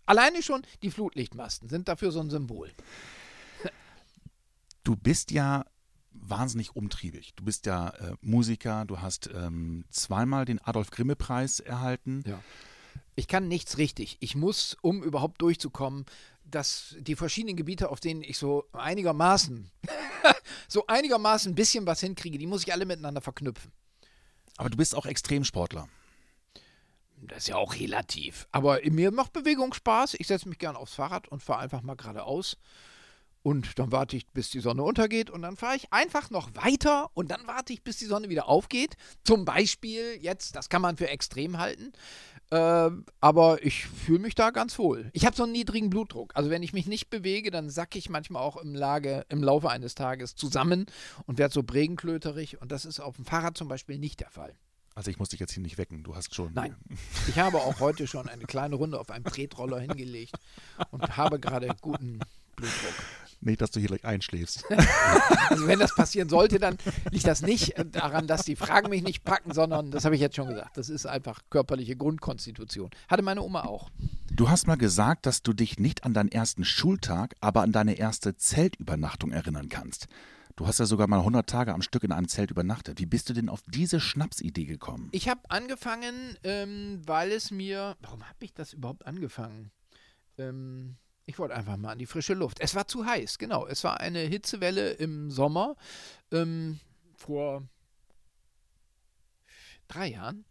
Alleine 0.08 0.42
schon 0.42 0.62
die 0.82 0.90
Flutlichtmasten 0.90 1.68
sind 1.68 1.86
dafür 1.86 2.12
so 2.12 2.20
ein 2.20 2.30
Symbol. 2.30 2.72
Du 4.82 4.96
bist 4.96 5.30
ja 5.32 5.66
wahnsinnig 6.12 6.74
umtriebig. 6.74 7.34
Du 7.36 7.44
bist 7.44 7.66
ja 7.66 7.90
äh, 7.90 8.14
Musiker, 8.22 8.86
du 8.86 9.02
hast 9.02 9.28
ähm, 9.34 9.84
zweimal 9.90 10.46
den 10.46 10.60
Adolf-Grimme-Preis 10.60 11.60
erhalten. 11.60 12.24
Ja. 12.26 12.42
Ich 13.16 13.28
kann 13.28 13.48
nichts 13.48 13.76
richtig. 13.76 14.16
Ich 14.20 14.34
muss, 14.34 14.78
um 14.80 15.02
überhaupt 15.02 15.42
durchzukommen, 15.42 16.06
dass 16.42 16.96
die 17.00 17.14
verschiedenen 17.14 17.56
Gebiete, 17.56 17.90
auf 17.90 18.00
denen 18.00 18.22
ich 18.22 18.38
so 18.38 18.64
einigermaßen 18.72 19.70
so 20.68 20.86
einigermaßen 20.86 21.52
ein 21.52 21.54
bisschen 21.54 21.86
was 21.86 22.00
hinkriege, 22.00 22.38
die 22.38 22.46
muss 22.46 22.62
ich 22.62 22.72
alle 22.72 22.86
miteinander 22.86 23.20
verknüpfen. 23.20 23.72
Aber 24.56 24.70
du 24.70 24.78
bist 24.78 24.94
auch 24.94 25.04
Extremsportler. 25.04 25.86
Das 27.22 27.38
ist 27.38 27.48
ja 27.48 27.56
auch 27.56 27.75
relativ. 27.75 28.48
Aber 28.52 28.80
mir 28.84 29.10
macht 29.10 29.32
Bewegung 29.32 29.75
Spaß. 29.75 30.14
Ich 30.14 30.26
setze 30.26 30.48
mich 30.48 30.58
gerne 30.58 30.78
aufs 30.78 30.94
Fahrrad 30.94 31.28
und 31.28 31.42
fahre 31.42 31.60
einfach 31.60 31.82
mal 31.82 31.96
geradeaus. 31.96 32.56
Und 33.42 33.78
dann 33.78 33.92
warte 33.92 34.16
ich, 34.16 34.26
bis 34.28 34.50
die 34.50 34.60
Sonne 34.60 34.82
untergeht. 34.82 35.30
Und 35.30 35.42
dann 35.42 35.56
fahre 35.56 35.76
ich 35.76 35.92
einfach 35.92 36.30
noch 36.30 36.50
weiter. 36.54 37.10
Und 37.14 37.30
dann 37.30 37.46
warte 37.46 37.72
ich, 37.72 37.82
bis 37.82 37.96
die 37.96 38.04
Sonne 38.04 38.28
wieder 38.28 38.48
aufgeht. 38.48 38.96
Zum 39.25 39.44
Beispiel 39.44 40.18
jetzt, 40.20 40.56
das 40.56 40.68
kann 40.68 40.82
man 40.82 40.96
für 40.96 41.08
extrem 41.08 41.58
halten. 41.58 41.92
Äh, 42.50 42.90
aber 43.20 43.64
ich 43.64 43.87
fühle 43.87 44.20
mich 44.20 44.34
da 44.34 44.50
ganz 44.50 44.78
wohl. 44.78 45.10
Ich 45.12 45.26
habe 45.26 45.37
so 45.37 45.44
einen 45.44 45.52
niedrigen 45.52 45.90
Blutdruck. 45.90 46.32
Also 46.34 46.50
wenn 46.50 46.62
ich 46.62 46.72
mich 46.72 46.87
nicht 46.87 47.10
bewege, 47.10 47.50
dann 47.50 47.70
sacke 47.70 47.98
ich 47.98 48.08
manchmal 48.10 48.42
auch 48.42 48.56
im, 48.56 48.75
Lage, 48.75 49.25
im 49.28 49.42
Laufe 49.42 49.70
eines 49.70 49.94
Tages 49.94 50.34
zusammen 50.34 50.87
und 51.26 51.38
werde 51.38 51.54
so 51.54 51.62
bregenklöterig. 51.62 52.60
Und 52.60 52.72
das 52.72 52.84
ist 52.84 53.00
auf 53.00 53.16
dem 53.16 53.25
Fahrrad 53.25 53.56
zum 53.56 53.68
Beispiel 53.68 53.98
nicht 53.98 54.20
der 54.20 54.30
Fall. 54.30 54.54
Also 54.99 55.12
ich 55.12 55.19
muss 55.21 55.28
dich 55.28 55.38
jetzt 55.38 55.52
hier 55.52 55.62
nicht 55.62 55.78
wecken, 55.78 56.02
du 56.02 56.17
hast 56.17 56.35
schon. 56.35 56.52
Nein. 56.55 56.75
Ich 57.28 57.38
habe 57.38 57.59
auch 57.59 57.78
heute 57.78 58.09
schon 58.09 58.28
eine 58.28 58.47
kleine 58.47 58.75
Runde 58.75 58.99
auf 58.99 59.11
einem 59.11 59.23
Tretroller 59.23 59.78
hingelegt 59.78 60.35
und 60.90 61.17
habe 61.17 61.38
gerade 61.38 61.69
guten 61.81 62.19
Blutdruck. 62.57 62.95
Nicht, 63.40 63.61
dass 63.61 63.71
du 63.71 63.78
hier 63.78 63.90
gleich 63.90 64.05
einschläfst. 64.05 64.64
Also 65.50 65.69
wenn 65.69 65.78
das 65.78 65.95
passieren 65.95 66.28
sollte, 66.28 66.59
dann 66.59 66.76
liegt 67.11 67.26
das 67.26 67.43
nicht 67.43 67.75
daran, 67.93 68.26
dass 68.26 68.43
die 68.43 68.57
Fragen 68.57 68.90
mich 68.90 69.02
nicht 69.02 69.25
packen, 69.25 69.55
sondern, 69.55 69.93
das 69.93 70.05
habe 70.05 70.17
ich 70.17 70.21
jetzt 70.21 70.35
schon 70.37 70.49
gesagt, 70.49 70.76
das 70.76 70.88
ist 70.88 71.07
einfach 71.07 71.40
körperliche 71.49 71.95
Grundkonstitution. 71.97 72.90
Hatte 73.07 73.23
meine 73.23 73.43
Oma 73.43 73.62
auch. 73.62 73.90
Du 74.33 74.50
hast 74.50 74.67
mal 74.67 74.76
gesagt, 74.76 75.26
dass 75.26 75.43
du 75.43 75.52
dich 75.52 75.78
nicht 75.78 76.05
an 76.05 76.12
deinen 76.12 76.31
ersten 76.31 76.64
Schultag, 76.64 77.37
aber 77.40 77.62
an 77.62 77.71
deine 77.73 77.95
erste 77.95 78.37
Zeltübernachtung 78.37 79.31
erinnern 79.31 79.69
kannst. 79.69 80.09
Du 80.58 80.66
hast 80.66 80.80
ja 80.80 80.86
sogar 80.86 81.06
mal 81.06 81.20
100 81.20 81.48
Tage 81.48 81.72
am 81.72 81.82
Stück 81.82 82.02
in 82.02 82.10
einem 82.10 82.26
Zelt 82.26 82.50
übernachtet. 82.50 82.98
Wie 82.98 83.06
bist 83.06 83.28
du 83.28 83.32
denn 83.32 83.48
auf 83.48 83.62
diese 83.68 84.00
Schnapsidee 84.00 84.64
gekommen? 84.64 85.08
Ich 85.12 85.28
habe 85.28 85.40
angefangen, 85.50 86.36
ähm, 86.42 87.00
weil 87.06 87.30
es 87.30 87.52
mir. 87.52 87.96
Warum 88.00 88.28
habe 88.28 88.44
ich 88.44 88.54
das 88.54 88.72
überhaupt 88.72 89.06
angefangen? 89.06 89.70
Ähm, 90.36 90.96
ich 91.26 91.38
wollte 91.38 91.54
einfach 91.54 91.76
mal 91.76 91.92
an 91.92 92.00
die 92.00 92.06
frische 92.06 92.34
Luft. 92.34 92.58
Es 92.58 92.74
war 92.74 92.88
zu 92.88 93.06
heiß, 93.06 93.38
genau. 93.38 93.68
Es 93.68 93.84
war 93.84 94.00
eine 94.00 94.18
Hitzewelle 94.18 94.94
im 94.94 95.30
Sommer 95.30 95.76
ähm, 96.32 96.80
vor 97.14 97.62
drei 99.86 100.08
Jahren. 100.08 100.44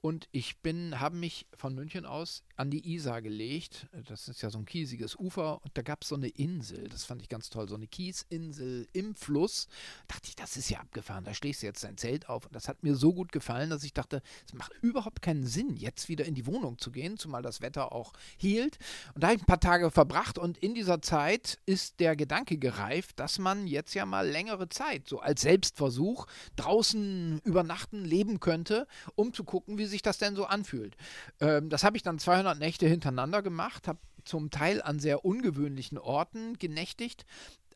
Und 0.00 0.26
ich 0.32 0.62
bin, 0.62 1.00
habe 1.00 1.16
mich 1.16 1.46
von 1.54 1.74
München 1.74 2.06
aus 2.06 2.44
an 2.62 2.70
die 2.70 2.94
Isar 2.94 3.22
gelegt. 3.22 3.88
Das 4.06 4.28
ist 4.28 4.40
ja 4.40 4.48
so 4.48 4.58
ein 4.58 4.64
kiesiges 4.64 5.16
Ufer. 5.16 5.60
Und 5.64 5.76
da 5.76 5.82
gab 5.82 6.02
es 6.02 6.08
so 6.10 6.14
eine 6.14 6.28
Insel. 6.28 6.88
Das 6.88 7.04
fand 7.04 7.20
ich 7.20 7.28
ganz 7.28 7.50
toll. 7.50 7.68
So 7.68 7.74
eine 7.74 7.88
Kiesinsel 7.88 8.86
im 8.92 9.16
Fluss. 9.16 9.66
Da 10.06 10.14
dachte 10.14 10.28
ich, 10.28 10.36
das 10.36 10.56
ist 10.56 10.70
ja 10.70 10.78
abgefahren. 10.78 11.24
Da 11.24 11.34
schlägst 11.34 11.62
du 11.62 11.66
jetzt 11.66 11.82
dein 11.82 11.96
Zelt 11.96 12.28
auf. 12.28 12.46
Und 12.46 12.54
das 12.54 12.68
hat 12.68 12.84
mir 12.84 12.94
so 12.94 13.12
gut 13.12 13.32
gefallen, 13.32 13.68
dass 13.68 13.82
ich 13.82 13.92
dachte, 13.92 14.22
es 14.46 14.54
macht 14.54 14.72
überhaupt 14.80 15.22
keinen 15.22 15.44
Sinn, 15.44 15.76
jetzt 15.76 16.08
wieder 16.08 16.24
in 16.24 16.36
die 16.36 16.46
Wohnung 16.46 16.78
zu 16.78 16.92
gehen, 16.92 17.18
zumal 17.18 17.42
das 17.42 17.62
Wetter 17.62 17.90
auch 17.90 18.12
hielt. 18.36 18.78
Und 19.16 19.24
da 19.24 19.28
habe 19.28 19.36
ich 19.38 19.42
ein 19.42 19.46
paar 19.46 19.58
Tage 19.58 19.90
verbracht. 19.90 20.38
Und 20.38 20.56
in 20.58 20.72
dieser 20.72 21.02
Zeit 21.02 21.58
ist 21.66 21.98
der 21.98 22.14
Gedanke 22.14 22.58
gereift, 22.58 23.18
dass 23.18 23.40
man 23.40 23.66
jetzt 23.66 23.92
ja 23.94 24.06
mal 24.06 24.28
längere 24.28 24.68
Zeit, 24.68 25.08
so 25.08 25.18
als 25.18 25.40
Selbstversuch, 25.40 26.28
draußen 26.54 27.40
übernachten, 27.42 28.04
leben 28.04 28.38
könnte, 28.38 28.86
um 29.16 29.34
zu 29.34 29.42
gucken, 29.42 29.78
wie 29.78 29.86
sich 29.86 30.02
das 30.02 30.18
denn 30.18 30.36
so 30.36 30.44
anfühlt. 30.44 30.96
Ähm, 31.40 31.68
das 31.68 31.82
habe 31.82 31.96
ich 31.96 32.04
dann 32.04 32.20
200 32.20 32.51
Nächte 32.54 32.86
hintereinander 32.86 33.42
gemacht, 33.42 33.88
habe 33.88 33.98
zum 34.24 34.50
Teil 34.50 34.80
an 34.82 35.00
sehr 35.00 35.24
ungewöhnlichen 35.24 35.98
Orten 35.98 36.58
genächtigt 36.58 37.24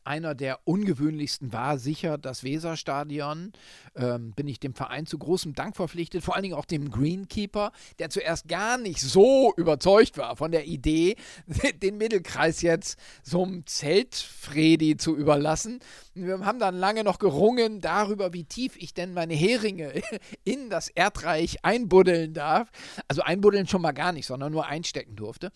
einer 0.07 0.33
der 0.33 0.59
ungewöhnlichsten 0.63 1.51
war 1.53 1.77
sicher 1.77 2.17
das 2.17 2.43
Weserstadion. 2.43 3.51
Ähm, 3.95 4.31
bin 4.31 4.47
ich 4.47 4.59
dem 4.59 4.73
Verein 4.73 5.05
zu 5.05 5.17
großem 5.17 5.53
Dank 5.53 5.75
verpflichtet, 5.75 6.23
vor 6.23 6.35
allen 6.35 6.43
Dingen 6.43 6.55
auch 6.55 6.65
dem 6.65 6.89
Greenkeeper, 6.89 7.71
der 7.99 8.09
zuerst 8.09 8.47
gar 8.47 8.77
nicht 8.77 9.01
so 9.01 9.53
überzeugt 9.57 10.17
war 10.17 10.37
von 10.37 10.51
der 10.51 10.65
Idee, 10.65 11.17
den 11.83 11.97
Mittelkreis 11.97 12.61
jetzt 12.61 12.97
so 13.21 13.43
einem 13.43 13.65
Zeltfredi 13.65 14.95
zu 14.95 15.15
überlassen. 15.15 15.79
Wir 16.25 16.45
haben 16.45 16.59
dann 16.59 16.75
lange 16.75 17.03
noch 17.03 17.19
gerungen 17.19 17.79
darüber, 17.81 18.33
wie 18.33 18.43
tief 18.43 18.75
ich 18.77 18.93
denn 18.93 19.13
meine 19.13 19.33
Heringe 19.33 20.01
in 20.43 20.69
das 20.69 20.89
Erdreich 20.89 21.63
einbuddeln 21.63 22.33
darf. 22.33 22.69
Also 23.07 23.21
einbuddeln 23.21 23.67
schon 23.67 23.81
mal 23.81 23.91
gar 23.91 24.11
nicht, 24.11 24.25
sondern 24.25 24.51
nur 24.51 24.65
einstecken 24.65 25.15
durfte. 25.15 25.51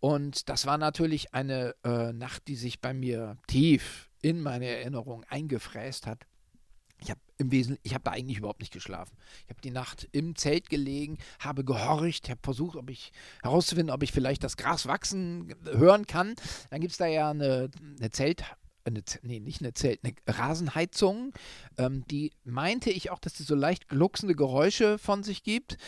Und 0.00 0.48
das 0.48 0.66
war 0.66 0.78
natürlich 0.78 1.34
eine 1.34 1.74
äh, 1.84 2.12
Nacht, 2.12 2.48
die 2.48 2.56
sich 2.56 2.80
bei 2.80 2.94
mir 2.94 3.38
tief 3.46 4.10
in 4.22 4.40
meine 4.40 4.66
Erinnerung 4.66 5.24
eingefräst 5.28 6.06
hat. 6.06 6.26
Ich 7.00 7.10
habe 7.10 7.20
im 7.36 7.50
Wesentlichen, 7.50 7.82
ich 7.84 7.94
habe 7.94 8.04
da 8.04 8.12
eigentlich 8.12 8.38
überhaupt 8.38 8.60
nicht 8.60 8.72
geschlafen. 8.72 9.16
Ich 9.44 9.50
habe 9.50 9.60
die 9.60 9.70
Nacht 9.70 10.08
im 10.12 10.36
Zelt 10.36 10.70
gelegen, 10.70 11.18
habe 11.40 11.64
gehorcht, 11.64 12.30
habe 12.30 12.40
versucht, 12.42 12.76
ob 12.76 12.88
ich 12.88 13.12
herauszufinden, 13.42 13.94
ob 13.94 14.02
ich 14.02 14.12
vielleicht 14.12 14.44
das 14.44 14.56
Gras 14.56 14.86
wachsen 14.86 15.54
hören 15.64 16.06
kann. 16.06 16.34
Dann 16.70 16.80
gibt 16.80 16.92
es 16.92 16.98
da 16.98 17.06
ja 17.06 17.30
eine, 17.30 17.70
eine 17.98 18.10
Zelt, 18.10 18.44
eine, 18.84 19.02
nee, 19.22 19.40
nicht 19.40 19.60
eine 19.60 19.72
Zelt, 19.74 20.00
eine 20.04 20.14
Rasenheizung. 20.26 21.32
Ähm, 21.78 22.04
die 22.10 22.32
meinte 22.44 22.90
ich 22.90 23.10
auch, 23.10 23.18
dass 23.18 23.34
die 23.34 23.42
so 23.42 23.54
leicht 23.54 23.88
glucksende 23.88 24.34
Geräusche 24.34 24.98
von 24.98 25.22
sich 25.22 25.42
gibt. 25.42 25.78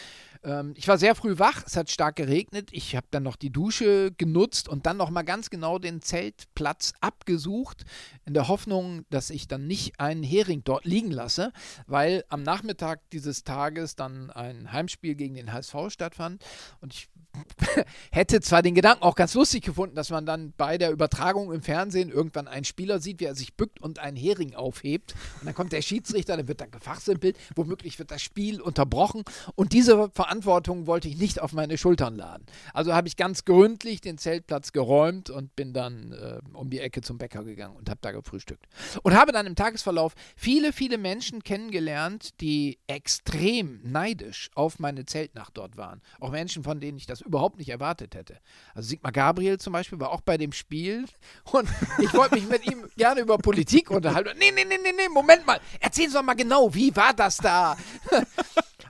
Ähm, 0.43 0.75
ich 0.77 0.89
war 0.89 0.99
sehr 0.99 1.15
früh 1.15 1.39
wach, 1.39 1.63
es 1.67 1.77
hat 1.77 1.91
stark 1.91 2.17
geregnet. 2.17 2.71
Ich 2.73 2.97
habe 2.97 3.07
dann 3.11 3.23
noch 3.23 3.37
die 3.37 3.51
Dusche 3.51 4.13
genutzt 4.13 4.69
und 4.69 4.87
dann 4.87 4.97
noch 4.97 5.11
mal 5.11 5.23
ganz 5.23 5.51
genau 5.51 5.79
den 5.79 6.03
Zeltplatz 6.03 6.93
abgesucht, 7.01 7.85
in 8.25 8.35
der 8.35 8.49
Hoffnung, 8.49 9.05
dass 9.11 9.31
ich 9.31 9.49
dann 9.49 9.67
nicht 9.67 10.01
einen 10.01 10.23
Hering 10.23 10.63
dort 10.65 10.85
liegen 10.85 11.11
lasse, 11.11 11.53
weil 11.87 12.25
am 12.29 12.43
Nachmittag 12.43 13.01
dieses 13.11 13.45
Tages 13.45 13.97
dann 13.97 14.31
ein 14.31 14.73
Heimspiel 14.73 15.15
gegen 15.15 15.35
den 15.35 15.53
HSV 15.53 15.75
stattfand 15.89 16.45
und 16.81 16.95
ich 16.95 17.09
hätte 18.13 18.41
zwar 18.41 18.63
den 18.63 18.75
Gedanken 18.75 19.03
auch 19.03 19.15
ganz 19.15 19.35
lustig 19.35 19.63
gefunden, 19.65 19.97
dass 19.97 20.11
man 20.11 20.27
dann 20.27 20.53
bei 20.57 20.79
der 20.79 20.91
Übertragung 20.91 21.53
im 21.53 21.63
Fernsehen 21.63 22.11
irgendwann 22.11 22.49
einen 22.49 22.65
Spieler 22.65 23.01
sieht, 23.01 23.21
wie 23.21 23.25
er 23.25 23.35
sich 23.35 23.55
bückt 23.55 23.81
und 23.81 23.99
einen 23.99 24.17
Hering 24.17 24.55
aufhebt. 24.55 25.15
Und 25.41 25.47
dann 25.47 25.55
kommt 25.55 25.73
der 25.73 25.83
Schiedsrichter, 25.83 26.37
dann 26.37 26.49
wird 26.49 26.61
dann 26.61 26.71
gefachsimpelt, 26.71 27.37
womöglich 27.55 27.99
wird 27.99 28.11
das 28.11 28.23
Spiel 28.23 28.61
unterbrochen. 28.61 29.23
Und 29.55 29.73
diese 29.73 30.11
Verantwortung 30.27 30.89
wollte 30.89 31.07
ich 31.07 31.17
nicht 31.19 31.41
auf 31.41 31.53
meine 31.53 31.79
Schultern 31.79 32.17
laden. 32.17 32.45
Also 32.75 32.93
habe 32.93 33.07
ich 33.07 33.17
ganz 33.17 33.45
gründlich 33.45 34.01
den 34.01 34.19
Zeltplatz 34.19 34.73
geräumt 34.73 35.31
und 35.31 35.55
bin 35.55 35.73
dann 35.73 36.11
äh, 36.11 36.41
um 36.53 36.69
die 36.69 36.81
Ecke 36.81 37.01
zum 37.01 37.17
Bäcker 37.17 37.45
gegangen 37.45 37.77
und 37.77 37.89
habe 37.89 38.01
da 38.03 38.11
gefrühstückt. 38.11 38.67
Und 39.05 39.15
habe 39.15 39.31
dann 39.31 39.47
im 39.47 39.55
Tagesverlauf 39.55 40.15
viele, 40.35 40.73
viele 40.73 40.99
Menschen 40.99 41.45
kennengelernt, 41.45 42.41
die 42.41 42.81
extrem 42.89 43.81
neidisch 43.85 44.51
auf 44.57 44.81
meine 44.81 45.05
Zeltnacht 45.05 45.57
dort 45.57 45.77
waren. 45.77 46.03
Auch 46.19 46.33
Menschen, 46.33 46.65
von 46.65 46.81
denen 46.81 46.99
ich 46.99 47.07
das 47.07 47.21
überhaupt 47.21 47.59
nicht 47.59 47.69
erwartet 47.69 48.17
hätte. 48.17 48.39
Also 48.75 48.89
Sigmar 48.89 49.13
Gabriel 49.13 49.59
zum 49.59 49.75
Beispiel 49.75 50.01
war 50.01 50.11
auch 50.11 50.23
bei 50.23 50.37
dem 50.39 50.51
Spiel 50.51 51.05
und 51.53 51.69
ich 51.99 52.13
wollte 52.15 52.35
mich 52.35 52.49
mit 52.49 52.67
ihm 52.67 52.85
gerne 52.97 53.21
über 53.21 53.39
Politik 53.39 53.93
unterhalten. 53.93 54.37
Nee, 54.41 54.51
nee, 54.53 54.65
nee, 54.65 54.79
nee, 54.83 54.91
nee, 54.91 55.09
Moment 55.09 55.47
mal. 55.47 55.61
Erzählen 55.79 56.11
Sie 56.11 56.17
doch 56.17 56.25
mal 56.25 56.35
genau, 56.35 56.75
wie 56.75 56.95
war 56.97 57.15
das 57.15 57.37
da? 57.37 57.77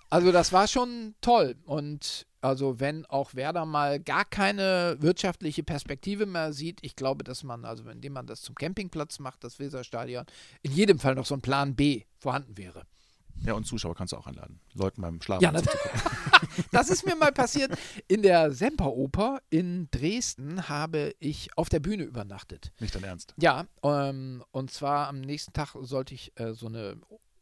Also 0.09 0.33
das 0.33 0.53
war 0.53 0.69
schon 0.69 1.15
toll 1.21 1.57
und 1.65 2.27
also 2.41 2.79
wenn 2.79 3.05
auch 3.07 3.35
Werder 3.35 3.67
mal 3.67 3.99
gar 3.99 4.25
keine 4.25 4.97
wirtschaftliche 5.01 5.65
Perspektive 5.65 6.27
mehr 6.27 6.53
sieht, 6.53 6.79
ich 6.83 6.95
glaube, 6.95 7.25
dass 7.25 7.43
man, 7.43 7.65
also 7.65 7.89
indem 7.89 8.13
man 8.13 8.27
das 8.27 8.43
zum 8.43 8.55
Campingplatz 8.55 9.19
macht, 9.19 9.43
das 9.43 9.59
Weserstadion, 9.59 10.25
in 10.63 10.73
jedem 10.73 11.01
Fall 11.01 11.17
noch 11.17 11.27
so 11.27 11.35
ein 11.35 11.41
Plan 11.41 11.75
B 11.75 12.05
vorhanden 12.19 12.57
wäre. 12.57 12.87
Ja, 13.45 13.55
und 13.55 13.67
Zuschauer 13.67 13.95
kannst 13.95 14.13
du 14.13 14.17
auch 14.17 14.27
einladen. 14.27 14.61
Leuten 14.75 15.03
beim 15.03 15.21
Schlafen 15.21 15.43
ja, 15.43 15.53
das 16.73 16.89
ist 16.89 17.05
mir 17.05 17.17
mal 17.17 17.33
passiert. 17.33 17.77
In 18.09 18.23
der 18.23 18.53
Semperoper 18.53 19.41
in 19.51 19.89
Dresden 19.91 20.69
habe 20.69 21.15
ich 21.19 21.51
auf 21.57 21.69
der 21.69 21.81
Bühne 21.81 22.05
übernachtet. 22.05 22.73
Nicht 22.81 22.95
dein 22.95 23.05
Ernst? 23.05 23.35
Ja, 23.39 23.67
ähm, 23.83 24.43
und 24.53 24.71
zwar 24.71 25.09
am 25.09 25.21
nächsten 25.21 25.53
Tag 25.53 25.77
sollte 25.81 26.15
ich 26.15 26.33
äh, 26.37 26.55
so 26.55 26.67
eine 26.67 26.97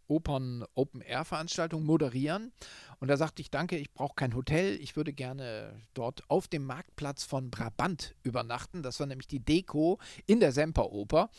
Opern-Open-Air-Veranstaltung 0.09 1.85
moderieren. 1.85 2.53
Und 3.01 3.09
da 3.09 3.17
sagte 3.17 3.43
ich, 3.43 3.51
danke, 3.51 3.77
ich 3.77 3.93
brauche 3.93 4.15
kein 4.15 4.35
Hotel. 4.35 4.81
Ich 4.81 4.97
würde 4.97 5.13
gerne 5.13 5.81
dort 5.95 6.23
auf 6.29 6.49
dem 6.49 6.65
Marktplatz 6.65 7.25
von 7.25 7.51
Brabant 7.51 8.15
übernachten. 8.23 8.83
Das 8.83 9.01
war 9.01 9.07
nämlich 9.07 9.29
die 9.29 9.41
Deko 9.41 9.99
in 10.27 10.41
der 10.41 10.53
Semperoper. 10.53 11.31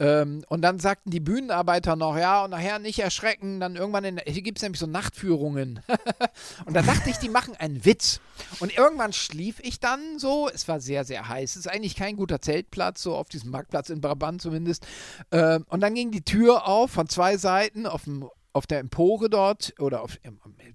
Ähm, 0.00 0.42
und 0.48 0.62
dann 0.62 0.78
sagten 0.78 1.10
die 1.10 1.20
Bühnenarbeiter 1.20 1.94
noch, 1.94 2.16
ja, 2.16 2.42
und 2.42 2.50
nachher 2.50 2.78
nicht 2.78 2.98
erschrecken, 2.98 3.60
dann 3.60 3.76
irgendwann, 3.76 4.04
in, 4.04 4.20
hier 4.26 4.40
gibt 4.40 4.58
es 4.58 4.62
nämlich 4.62 4.80
so 4.80 4.86
Nachtführungen. 4.86 5.80
und 6.64 6.74
da 6.74 6.80
dachte 6.80 7.10
ich, 7.10 7.18
die 7.18 7.28
machen 7.28 7.54
einen 7.56 7.84
Witz. 7.84 8.20
Und 8.60 8.76
irgendwann 8.76 9.12
schlief 9.12 9.60
ich 9.60 9.78
dann 9.78 10.18
so, 10.18 10.48
es 10.48 10.66
war 10.68 10.80
sehr, 10.80 11.04
sehr 11.04 11.28
heiß, 11.28 11.50
es 11.50 11.66
ist 11.66 11.68
eigentlich 11.68 11.96
kein 11.96 12.16
guter 12.16 12.40
Zeltplatz, 12.40 13.02
so 13.02 13.14
auf 13.14 13.28
diesem 13.28 13.50
Marktplatz 13.50 13.90
in 13.90 14.00
Brabant 14.00 14.40
zumindest. 14.40 14.86
Ähm, 15.32 15.66
und 15.68 15.80
dann 15.80 15.94
ging 15.94 16.10
die 16.10 16.24
Tür 16.24 16.66
auf 16.66 16.90
von 16.92 17.08
zwei 17.08 17.36
Seiten 17.36 17.86
auf 17.86 18.04
dem 18.04 18.26
auf 18.52 18.66
der 18.66 18.80
Empore 18.80 19.30
dort 19.30 19.74
oder 19.78 20.02
auf 20.02 20.18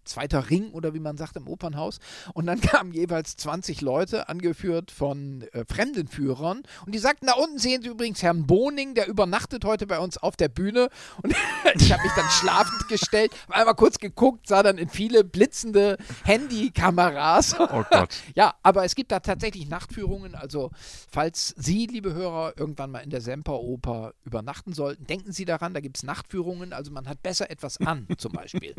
zweiter 0.06 0.50
Ring 0.50 0.72
oder 0.72 0.94
wie 0.94 1.00
man 1.00 1.18
sagt 1.18 1.36
im 1.36 1.48
Opernhaus. 1.48 2.00
Und 2.34 2.46
dann 2.46 2.62
kamen 2.62 2.94
jeweils 2.94 3.36
20 3.38 3.82
Leute, 3.82 4.30
angeführt 4.30 4.92
von 4.92 5.42
äh, 5.54 5.66
Fremdenführern. 5.66 6.64
Und 6.86 6.96
die 6.96 7.00
sagten, 7.00 7.28
da 7.28 7.34
unten 7.34 7.58
sehen 7.58 7.82
Sie 7.82 7.90
übrigens 7.90 8.24
Herrn 8.24 8.46
Boning, 8.48 8.96
der 8.96 9.08
übernachtet 9.08 9.66
heute 9.66 9.88
bei 9.88 10.00
uns 10.00 10.18
auf 10.18 10.36
der 10.36 10.50
Bühne. 10.50 10.90
Und 11.22 11.36
ich 11.76 11.92
habe 11.92 12.04
mich 12.04 12.12
dann 12.16 12.30
schlafend 12.30 12.88
gestellt, 12.88 13.32
habe 13.44 13.56
einmal 13.56 13.76
kurz 13.76 14.00
geguckt, 14.00 14.48
sah 14.48 14.64
dann 14.64 14.78
in 14.78 14.90
viele 14.90 15.24
blitzende 15.24 15.98
Handykameras. 16.24 17.60
Oh 17.60 17.84
Gott. 17.90 18.10
ja, 18.36 18.54
aber 18.64 18.86
es 18.86 18.96
gibt 18.96 19.12
da 19.12 19.20
tatsächlich 19.20 19.68
Nachtführungen. 19.68 20.36
Also, 20.36 20.72
falls 21.12 21.54
Sie, 21.58 21.88
liebe 21.88 22.14
Hörer, 22.14 22.54
irgendwann 22.58 22.92
mal 22.92 23.00
in 23.00 23.10
der 23.10 23.22
Semperoper 23.22 24.14
übernachten 24.24 24.74
sollten, 24.74 25.06
denken 25.08 25.32
Sie 25.32 25.46
daran, 25.46 25.74
da 25.74 25.80
gibt 25.80 25.98
es 25.98 26.04
Nachtführungen. 26.04 26.74
Also, 26.74 26.92
man 26.92 27.08
hat 27.08 27.22
besser 27.24 27.50
etwas 27.50 27.78
an, 27.80 28.08
zum 28.18 28.32
Beispiel. 28.32 28.76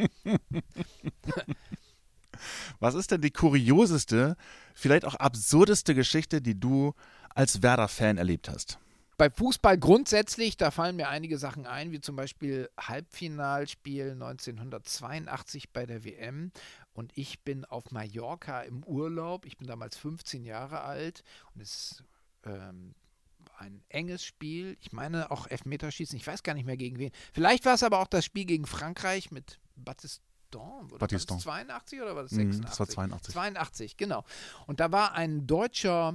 Was 2.80 2.94
ist 2.94 3.10
denn 3.10 3.22
die 3.22 3.30
kurioseste, 3.30 4.36
vielleicht 4.74 5.04
auch 5.04 5.14
absurdeste 5.14 5.94
Geschichte, 5.94 6.42
die 6.42 6.58
du 6.58 6.94
als 7.34 7.62
Werder-Fan 7.62 8.18
erlebt 8.18 8.48
hast? 8.48 8.78
Bei 9.18 9.30
Fußball 9.30 9.78
grundsätzlich, 9.78 10.58
da 10.58 10.70
fallen 10.70 10.96
mir 10.96 11.08
einige 11.08 11.38
Sachen 11.38 11.66
ein, 11.66 11.90
wie 11.90 12.02
zum 12.02 12.16
Beispiel 12.16 12.68
Halbfinalspiel 12.78 14.10
1982 14.12 15.72
bei 15.72 15.86
der 15.86 16.04
WM. 16.04 16.52
Und 16.92 17.12
ich 17.16 17.40
bin 17.40 17.64
auf 17.64 17.92
Mallorca 17.92 18.60
im 18.60 18.84
Urlaub. 18.84 19.46
Ich 19.46 19.56
bin 19.56 19.66
damals 19.66 19.96
15 19.96 20.44
Jahre 20.44 20.82
alt 20.82 21.22
und 21.54 21.62
es 21.62 21.92
ist 21.92 22.04
ähm, 22.44 22.94
ein 23.56 23.82
enges 23.88 24.22
Spiel. 24.22 24.76
Ich 24.80 24.92
meine 24.92 25.30
auch 25.30 25.46
Elfmeterschießen. 25.46 26.16
Ich 26.18 26.26
weiß 26.26 26.42
gar 26.42 26.52
nicht 26.52 26.66
mehr 26.66 26.76
gegen 26.76 26.98
wen. 26.98 27.10
Vielleicht 27.32 27.64
war 27.64 27.74
es 27.74 27.82
aber 27.82 28.00
auch 28.00 28.08
das 28.08 28.26
Spiel 28.26 28.44
gegen 28.44 28.66
Frankreich 28.66 29.30
mit 29.30 29.58
Battiston. 30.50 30.86
Oder 30.90 30.98
Battiston. 30.98 31.44
War 31.44 31.64
das 31.64 31.64
82 31.86 32.02
oder 32.02 32.16
war 32.16 32.22
das 32.22 32.32
86? 32.32 32.60
Mm, 32.60 32.64
Das 32.66 32.80
war 32.80 32.88
82. 32.88 33.34
82, 33.34 33.96
genau. 33.96 34.24
Und 34.66 34.80
da 34.80 34.92
war 34.92 35.12
ein 35.14 35.46
deutscher 35.46 36.14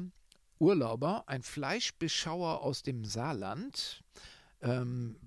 Urlauber, 0.59 1.23
ein 1.27 1.41
Fleischbeschauer 1.41 2.61
aus 2.61 2.83
dem 2.83 3.03
Saarland, 3.05 4.03
ähm, 4.61 5.17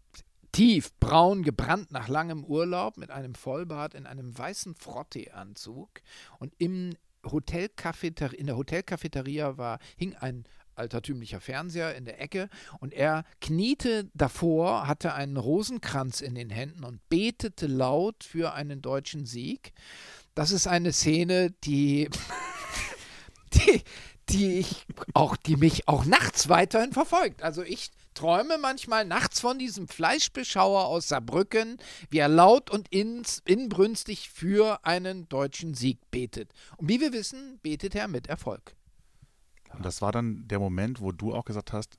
tief 0.53 0.93
braun 1.01 1.43
gebrannt 1.43 1.91
nach 1.91 2.07
langem 2.09 2.45
Urlaub 2.45 2.97
mit 2.97 3.11
einem 3.11 3.35
Vollbart 3.35 3.95
in 3.95 4.07
einem 4.07 4.37
weißen 4.39 4.77
Frottee-Anzug 4.77 6.01
und 6.39 6.55
im 6.59 6.97
Hotelcafeter 7.27 8.33
in 8.33 8.47
der 8.47 8.57
Hotelcafeteria 8.57 9.57
war 9.59 9.79
hing 9.97 10.15
ein 10.15 10.45
altertümlicher 10.77 11.41
Fernseher 11.41 11.95
in 11.95 12.05
der 12.05 12.21
Ecke 12.21 12.49
und 12.81 12.93
er 12.93 13.25
kniete 13.41 14.11
davor, 14.15 14.87
hatte 14.87 15.15
einen 15.15 15.37
Rosenkranz 15.37 16.21
in 16.21 16.35
den 16.35 16.51
Händen 16.51 16.85
und 16.85 17.07
betete 17.09 17.67
laut 17.67 18.25
für 18.25 18.55
einen 18.55 18.83
deutschen 18.83 19.27
Sieg. 19.27 19.73
Das 20.35 20.51
ist 20.51 20.67
eine 20.67 20.93
Szene, 20.93 21.51
die 21.65 22.09
die, 23.55 23.83
die 24.29 24.59
ich 24.59 24.87
auch, 25.13 25.37
die 25.37 25.57
mich 25.57 25.89
auch 25.89 26.05
nachts 26.05 26.49
weiterhin 26.49 26.93
verfolgt. 26.93 27.43
Also 27.43 27.63
ich 27.63 27.91
träume 28.15 28.59
manchmal 28.59 29.05
nachts 29.05 29.41
von 29.41 29.59
diesem 29.59 29.89
Fleischbeschauer 29.89 30.87
aus 30.87 31.09
Saarbrücken, 31.09 31.79
wie 32.11 32.19
er 32.19 32.29
laut 32.29 32.71
und 32.71 32.89
ins, 32.89 33.43
inbrünstig 33.45 34.31
für 34.31 34.85
einen 34.85 35.29
deutschen 35.29 35.75
Sieg 35.75 35.99
betet. 36.11 36.53
Und 36.77 36.89
wie 36.89 37.01
wir 37.01 37.13
wissen, 37.13 37.59
betet 37.63 37.95
er 37.95 38.09
mit 38.09 38.29
Erfolg. 38.29 38.75
Und 39.77 39.85
das 39.85 40.03
war 40.03 40.13
dann 40.13 40.47
der 40.49 40.59
Moment, 40.59 41.01
wo 41.01 41.13
du 41.13 41.35
auch 41.35 41.45
gesagt 41.45 41.73
hast, 41.73 41.99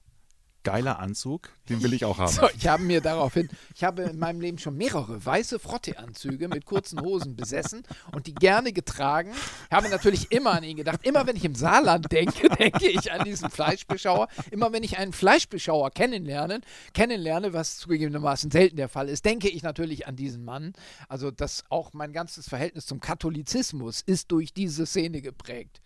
geiler 0.65 0.99
Anzug, 0.99 1.51
den 1.69 1.81
will 1.83 1.93
ich 1.93 2.03
auch 2.03 2.17
haben. 2.17 2.25
So, 2.35 2.49
ich 2.57 2.67
habe 2.67 2.83
mir 2.83 2.99
daraufhin, 2.99 3.47
ich 3.75 3.83
habe 3.83 4.01
in 4.01 4.19
meinem 4.19 4.41
Leben 4.41 4.57
schon 4.57 4.75
mehrere 4.75 5.23
weiße 5.23 5.59
Frotte-Anzüge 5.59 6.49
mit 6.49 6.65
kurzen 6.65 6.99
Hosen 6.99 7.35
besessen 7.37 7.83
und 8.11 8.27
die 8.27 8.33
gerne 8.33 8.73
getragen. 8.73 9.31
Ich 9.69 9.75
habe 9.75 9.87
natürlich 9.89 10.31
immer 10.31 10.53
an 10.53 10.63
ihn 10.63 10.75
gedacht. 10.75 11.05
Immer 11.05 11.27
wenn 11.27 11.37
ich 11.37 11.45
im 11.45 11.55
Saarland 11.55 12.11
denke, 12.11 12.49
denke 12.59 12.87
ich 12.87 13.11
an 13.11 13.23
diesen 13.23 13.49
Fleischbeschauer. 13.49 14.27
Immer 14.51 14.73
wenn 14.73 14.83
ich 14.83 14.97
einen 14.97 15.13
Fleischbeschauer 15.13 15.91
kennenlerne, 15.91 16.61
kennenlerne, 16.93 17.53
was 17.53 17.77
zugegebenermaßen 17.77 18.49
selten 18.51 18.75
der 18.75 18.89
Fall 18.89 19.07
ist, 19.07 19.23
denke 19.23 19.47
ich 19.47 19.61
natürlich 19.61 20.07
an 20.07 20.15
diesen 20.15 20.43
Mann. 20.43 20.73
Also 21.07 21.29
das 21.29 21.63
auch 21.69 21.93
mein 21.93 22.11
ganzes 22.11 22.49
Verhältnis 22.49 22.87
zum 22.87 22.99
Katholizismus 22.99 24.01
ist 24.01 24.31
durch 24.31 24.51
diese 24.53 24.87
Szene 24.87 25.21
geprägt. 25.21 25.81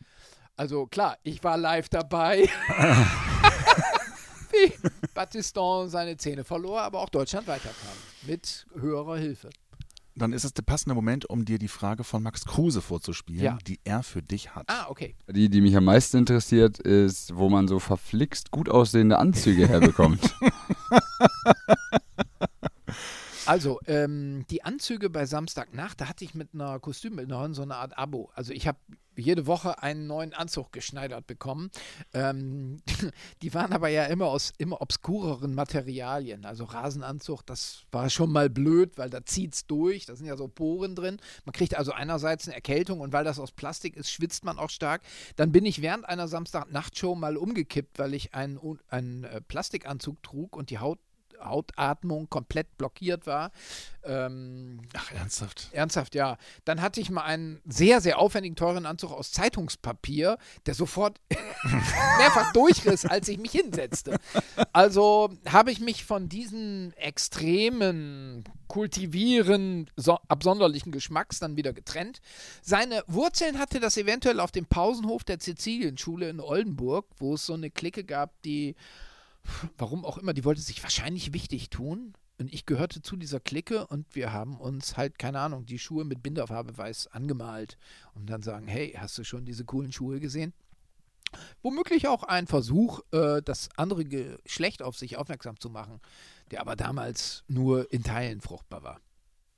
Also 0.60 0.88
klar, 0.88 1.17
ich 1.24 1.41
war 1.41 1.56
live 1.56 1.88
dabei. 1.88 2.39
wie 4.52 4.74
Battiston 5.13 5.88
seine 5.88 6.17
Zähne 6.17 6.43
verlor, 6.43 6.82
aber 6.82 7.00
auch 7.00 7.08
Deutschland 7.08 7.48
weiterkam. 7.48 7.93
Mit 8.28 8.67
höherer 8.78 9.15
Hilfe. 9.17 9.52
Dann 10.15 10.34
ist 10.34 10.43
es 10.43 10.54
der 10.54 10.63
passende 10.63 10.95
Moment, 10.95 11.30
um 11.30 11.45
dir 11.45 11.60
die 11.60 11.69
Frage 11.69 12.04
von 12.04 12.22
Max 12.22 12.43
Kruse 12.43 12.82
vorzuspielen, 12.82 13.41
Ja. 13.41 13.58
die 13.65 13.80
er 13.86 14.04
für 14.04 14.22
dich 14.22 14.54
hat. 14.54 14.65
Ah, 14.67 14.88
okay. 14.89 15.15
Die, 15.32 15.48
die 15.50 15.62
mich 15.62 15.78
am 15.78 15.86
meisten 15.86 16.17
interessiert, 16.17 16.78
ist, 16.80 17.38
wo 17.38 17.48
man 17.48 17.69
so 17.69 17.80
verflixt 17.80 18.52
gut 18.52 18.67
aussehende 18.67 19.17
Anzüge 19.17 19.65
herbekommt. 19.65 20.36
Also, 23.50 23.80
ähm, 23.88 24.46
die 24.52 24.64
Anzüge 24.64 25.10
bei 25.10 25.26
Samstagnacht, 25.26 26.00
da 26.00 26.08
hatte 26.08 26.24
ich 26.24 26.36
mit 26.36 26.54
einer 26.54 26.80
Kostümbildnerin 26.80 27.56
so 27.56 27.64
eine 27.64 27.78
Art 27.78 27.98
Abo. 27.98 28.30
Also 28.36 28.54
ich 28.54 28.68
habe 28.68 28.78
jede 29.18 29.48
Woche 29.48 29.82
einen 29.82 30.06
neuen 30.06 30.36
Anzug 30.36 30.72
geschneidert 30.72 31.26
bekommen. 31.26 31.72
Ähm, 32.14 32.84
die 33.42 33.52
waren 33.56 33.74
aber 33.74 33.90
ja 33.90 34.06
immer 34.06 34.28
aus 34.28 34.54
immer 34.60 34.84
obskureren 34.84 35.56
Materialien. 35.56 36.46
Also 36.46 36.64
Rasenanzug, 36.64 37.44
das 37.44 37.86
war 37.92 38.12
schon 38.12 38.32
mal 38.32 38.52
blöd, 38.52 39.00
weil 39.00 39.10
da 39.10 39.26
zieht's 39.26 39.66
durch. 39.66 40.06
Da 40.06 40.16
sind 40.16 40.28
ja 40.28 40.38
so 40.38 40.48
Poren 40.48 40.94
drin. 40.94 41.18
Man 41.44 41.54
kriegt 41.54 41.76
also 41.76 41.92
einerseits 41.92 42.48
eine 42.48 42.54
Erkältung 42.54 43.02
und 43.02 43.14
weil 43.14 43.24
das 43.24 43.40
aus 43.40 43.52
Plastik 43.52 43.98
ist, 43.98 44.12
schwitzt 44.12 44.46
man 44.46 44.60
auch 44.60 44.70
stark. 44.70 45.02
Dann 45.38 45.52
bin 45.52 45.66
ich 45.66 45.82
während 45.82 46.08
einer 46.08 46.28
Samstagnachtshow 46.28 47.16
mal 47.16 47.36
umgekippt, 47.36 47.98
weil 47.98 48.14
ich 48.14 48.36
einen, 48.36 48.60
einen 48.90 49.24
äh, 49.24 49.42
Plastikanzug 49.42 50.22
trug 50.22 50.56
und 50.56 50.70
die 50.70 50.78
Haut 50.78 51.00
Hautatmung 51.43 52.30
komplett 52.30 52.78
blockiert 52.78 53.28
war. 53.28 53.52
Ähm, 54.04 54.82
Ach, 54.93 55.12
ernsthaft? 55.12 55.69
ernsthaft, 55.71 56.15
ja. 56.15 56.38
Dann 56.65 56.82
hatte 56.82 57.02
ich 57.02 57.10
mal 57.10 57.23
einen 57.23 57.62
sehr, 57.65 58.02
sehr 58.02 58.19
aufwendigen, 58.19 58.56
teuren 58.56 58.86
Anzug 58.86 59.12
aus 59.12 59.32
Zeitungspapier, 59.32 60.38
der 60.65 60.73
sofort 60.73 61.19
mehrfach 62.17 62.54
durchriss, 62.54 63.06
als 63.06 63.28
ich 63.28 63.38
mich 63.38 63.52
hinsetzte. 63.52 64.17
Also 64.71 65.30
habe 65.47 65.71
ich 65.71 65.80
mich 65.80 66.06
von 66.06 66.30
diesen 66.30 66.93
extremen 66.93 68.43
Kultivieren 68.67 69.89
so, 69.95 70.19
absonderlichen 70.28 70.91
Geschmacks 70.91 71.39
dann 71.39 71.58
wieder 71.58 71.73
getrennt. 71.73 72.21
Seine 72.62 73.04
Wurzeln 73.08 73.60
hatte 73.60 73.80
das 73.80 73.97
eventuell 73.97 74.39
auf 74.39 74.52
dem 74.52 74.65
Pausenhof 74.65 75.23
der 75.23 75.39
Sizilienschule 75.39 76.30
in 76.30 76.39
Oldenburg, 76.39 77.08
wo 77.17 77.34
es 77.34 77.45
so 77.45 77.54
eine 77.54 77.71
Clique 77.71 78.04
gab, 78.04 78.39
die 78.43 78.75
warum 79.78 80.06
auch 80.06 80.17
immer, 80.17 80.34
die 80.34 80.45
wollte 80.45 80.62
sich 80.62 80.82
wahrscheinlich 80.84 81.34
wichtig 81.34 81.69
tun. 81.69 82.13
Und 82.39 82.54
ich 82.54 82.65
gehörte 82.65 83.02
zu 83.02 83.17
dieser 83.17 83.41
Clique 83.41 83.86
und 83.88 84.15
wir 84.15 84.32
haben 84.32 84.58
uns 84.58 84.95
halt, 84.95 85.19
keine 85.19 85.41
Ahnung, 85.41 85.65
die 85.65 85.78
Schuhe 85.78 86.06
mit 86.06 86.23
Binderfarbe 86.23 86.78
weiß 86.78 87.08
angemalt 87.08 87.78
und 88.13 88.30
dann 88.30 88.41
sagen, 88.41 88.67
hey, 88.67 88.95
hast 88.97 89.17
du 89.17 89.25
schon 89.25 89.43
diese 89.43 89.65
coolen 89.65 89.91
Schuhe 89.91 90.21
gesehen? 90.21 90.54
Womöglich 91.62 92.08
auch 92.08 92.23
ein 92.23 92.47
Versuch, 92.47 93.02
äh, 93.12 93.41
das 93.41 93.69
andere 93.75 94.06
Geschlecht 94.06 94.82
auf 94.82 94.97
sich 94.97 95.17
aufmerksam 95.17 95.60
zu 95.60 95.69
machen, 95.69 95.99
der 96.52 96.62
aber 96.62 96.78
damals 96.78 97.43
nur 97.47 97.91
in 97.91 98.04
Teilen 98.04 98.39
fruchtbar 98.39 98.84
war. 98.84 99.02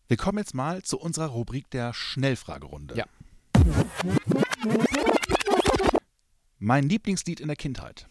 Wir 0.07 0.17
kommen 0.17 0.39
jetzt 0.39 0.53
mal 0.53 0.81
zu 0.81 0.99
unserer 0.99 1.27
Rubrik 1.27 1.69
der 1.69 1.93
Schnellfragerunde. 1.93 2.97
Ja. 2.97 3.05
Mein 6.59 6.89
Lieblingslied 6.89 7.39
in 7.39 7.47
der 7.47 7.55
Kindheit. 7.55 8.07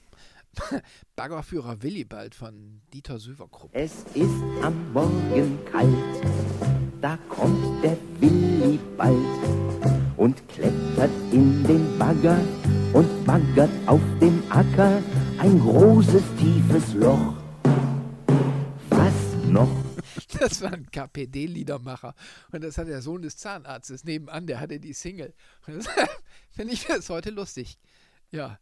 Baggerführer 1.16 1.82
Willibald 1.82 2.34
von 2.34 2.80
Dieter 2.92 3.18
Söverkrupp. 3.18 3.70
Es 3.72 4.04
ist 4.14 4.42
am 4.62 4.92
Morgen 4.92 5.58
kalt, 5.70 5.88
da 7.00 7.16
kommt 7.28 7.84
der 7.84 7.96
Willi 8.18 8.78
bald 8.96 9.16
und 10.16 10.48
klettert 10.48 11.10
in 11.32 11.64
den 11.64 11.98
Bagger 11.98 12.38
und 12.92 13.24
baggert 13.24 13.70
auf 13.86 14.00
dem 14.20 14.42
Acker 14.50 15.02
ein 15.38 15.58
großes 15.60 16.22
tiefes 16.38 16.94
Loch. 16.94 17.34
Was 18.90 19.14
noch? 19.46 19.70
Das 20.38 20.62
war 20.62 20.72
ein 20.72 20.90
KPD-Liedermacher. 20.90 22.14
Und 22.52 22.64
das 22.64 22.78
hat 22.78 22.88
der 22.88 23.02
Sohn 23.02 23.22
des 23.22 23.36
Zahnarztes 23.36 24.04
nebenan, 24.04 24.46
der 24.46 24.60
hatte 24.60 24.80
die 24.80 24.92
Single. 24.92 25.34
Das 25.66 25.86
finde 26.50 26.72
ich 26.72 26.86
bis 26.86 27.08
heute 27.10 27.30
lustig. 27.30 27.78
Ja. 28.30 28.58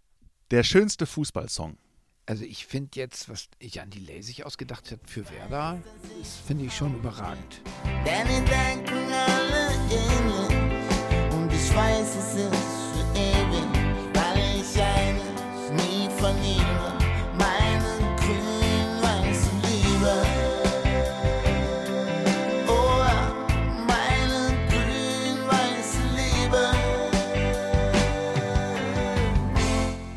Der 0.51 0.63
schönste 0.63 1.05
Fußballsong. 1.05 1.77
Also 2.25 2.43
ich 2.45 2.65
finde 2.65 2.89
jetzt, 2.95 3.29
was 3.29 3.49
Jan 3.61 3.91
die 3.91 4.23
sich 4.23 4.47
ausgedacht 4.47 4.91
hat 4.91 5.01
für 5.05 5.29
Werder, 5.31 5.83
das 6.19 6.37
finde 6.47 6.65
ich 6.65 6.75
schon 6.75 6.95
überragend. 6.95 7.61
Denn 7.85 8.27
die 8.27 8.43
denken 8.51 9.13
alle 9.13 9.69
in 9.91 11.35
Und 11.35 11.53
ich 11.53 11.75
weiß, 11.75 12.17
es 12.17 12.35
ist 12.35 12.55
für 12.95 13.07
ewig, 13.15 13.69
weil 14.15 14.39
ich 14.59 14.81
eines 14.81 15.85
nie 15.85 16.09
verliere. 16.19 16.98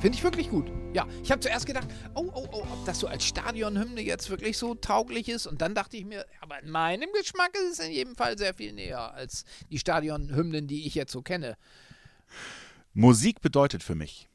Finde 0.01 0.17
ich 0.17 0.23
wirklich 0.23 0.49
gut. 0.49 0.65
Ja, 0.95 1.07
ich 1.21 1.29
habe 1.29 1.41
zuerst 1.41 1.67
gedacht, 1.67 1.87
oh, 2.15 2.31
oh, 2.33 2.47
oh, 2.51 2.65
ob 2.71 2.85
das 2.85 2.99
so 2.99 3.05
als 3.05 3.23
Stadionhymne 3.23 4.01
jetzt 4.01 4.31
wirklich 4.31 4.57
so 4.57 4.73
tauglich 4.73 5.29
ist. 5.29 5.45
Und 5.45 5.61
dann 5.61 5.75
dachte 5.75 5.95
ich 5.95 6.05
mir, 6.05 6.25
aber 6.39 6.59
in 6.59 6.71
meinem 6.71 7.07
Geschmack 7.13 7.51
ist 7.53 7.79
es 7.79 7.85
in 7.85 7.91
jedem 7.91 8.15
Fall 8.15 8.35
sehr 8.35 8.55
viel 8.55 8.73
näher 8.73 9.13
als 9.13 9.45
die 9.69 9.77
Stadionhymnen, 9.77 10.65
die 10.65 10.87
ich 10.87 10.95
jetzt 10.95 11.11
so 11.11 11.21
kenne. 11.21 11.55
Musik 12.95 13.41
bedeutet 13.41 13.83
für 13.83 13.93
mich. 13.93 14.27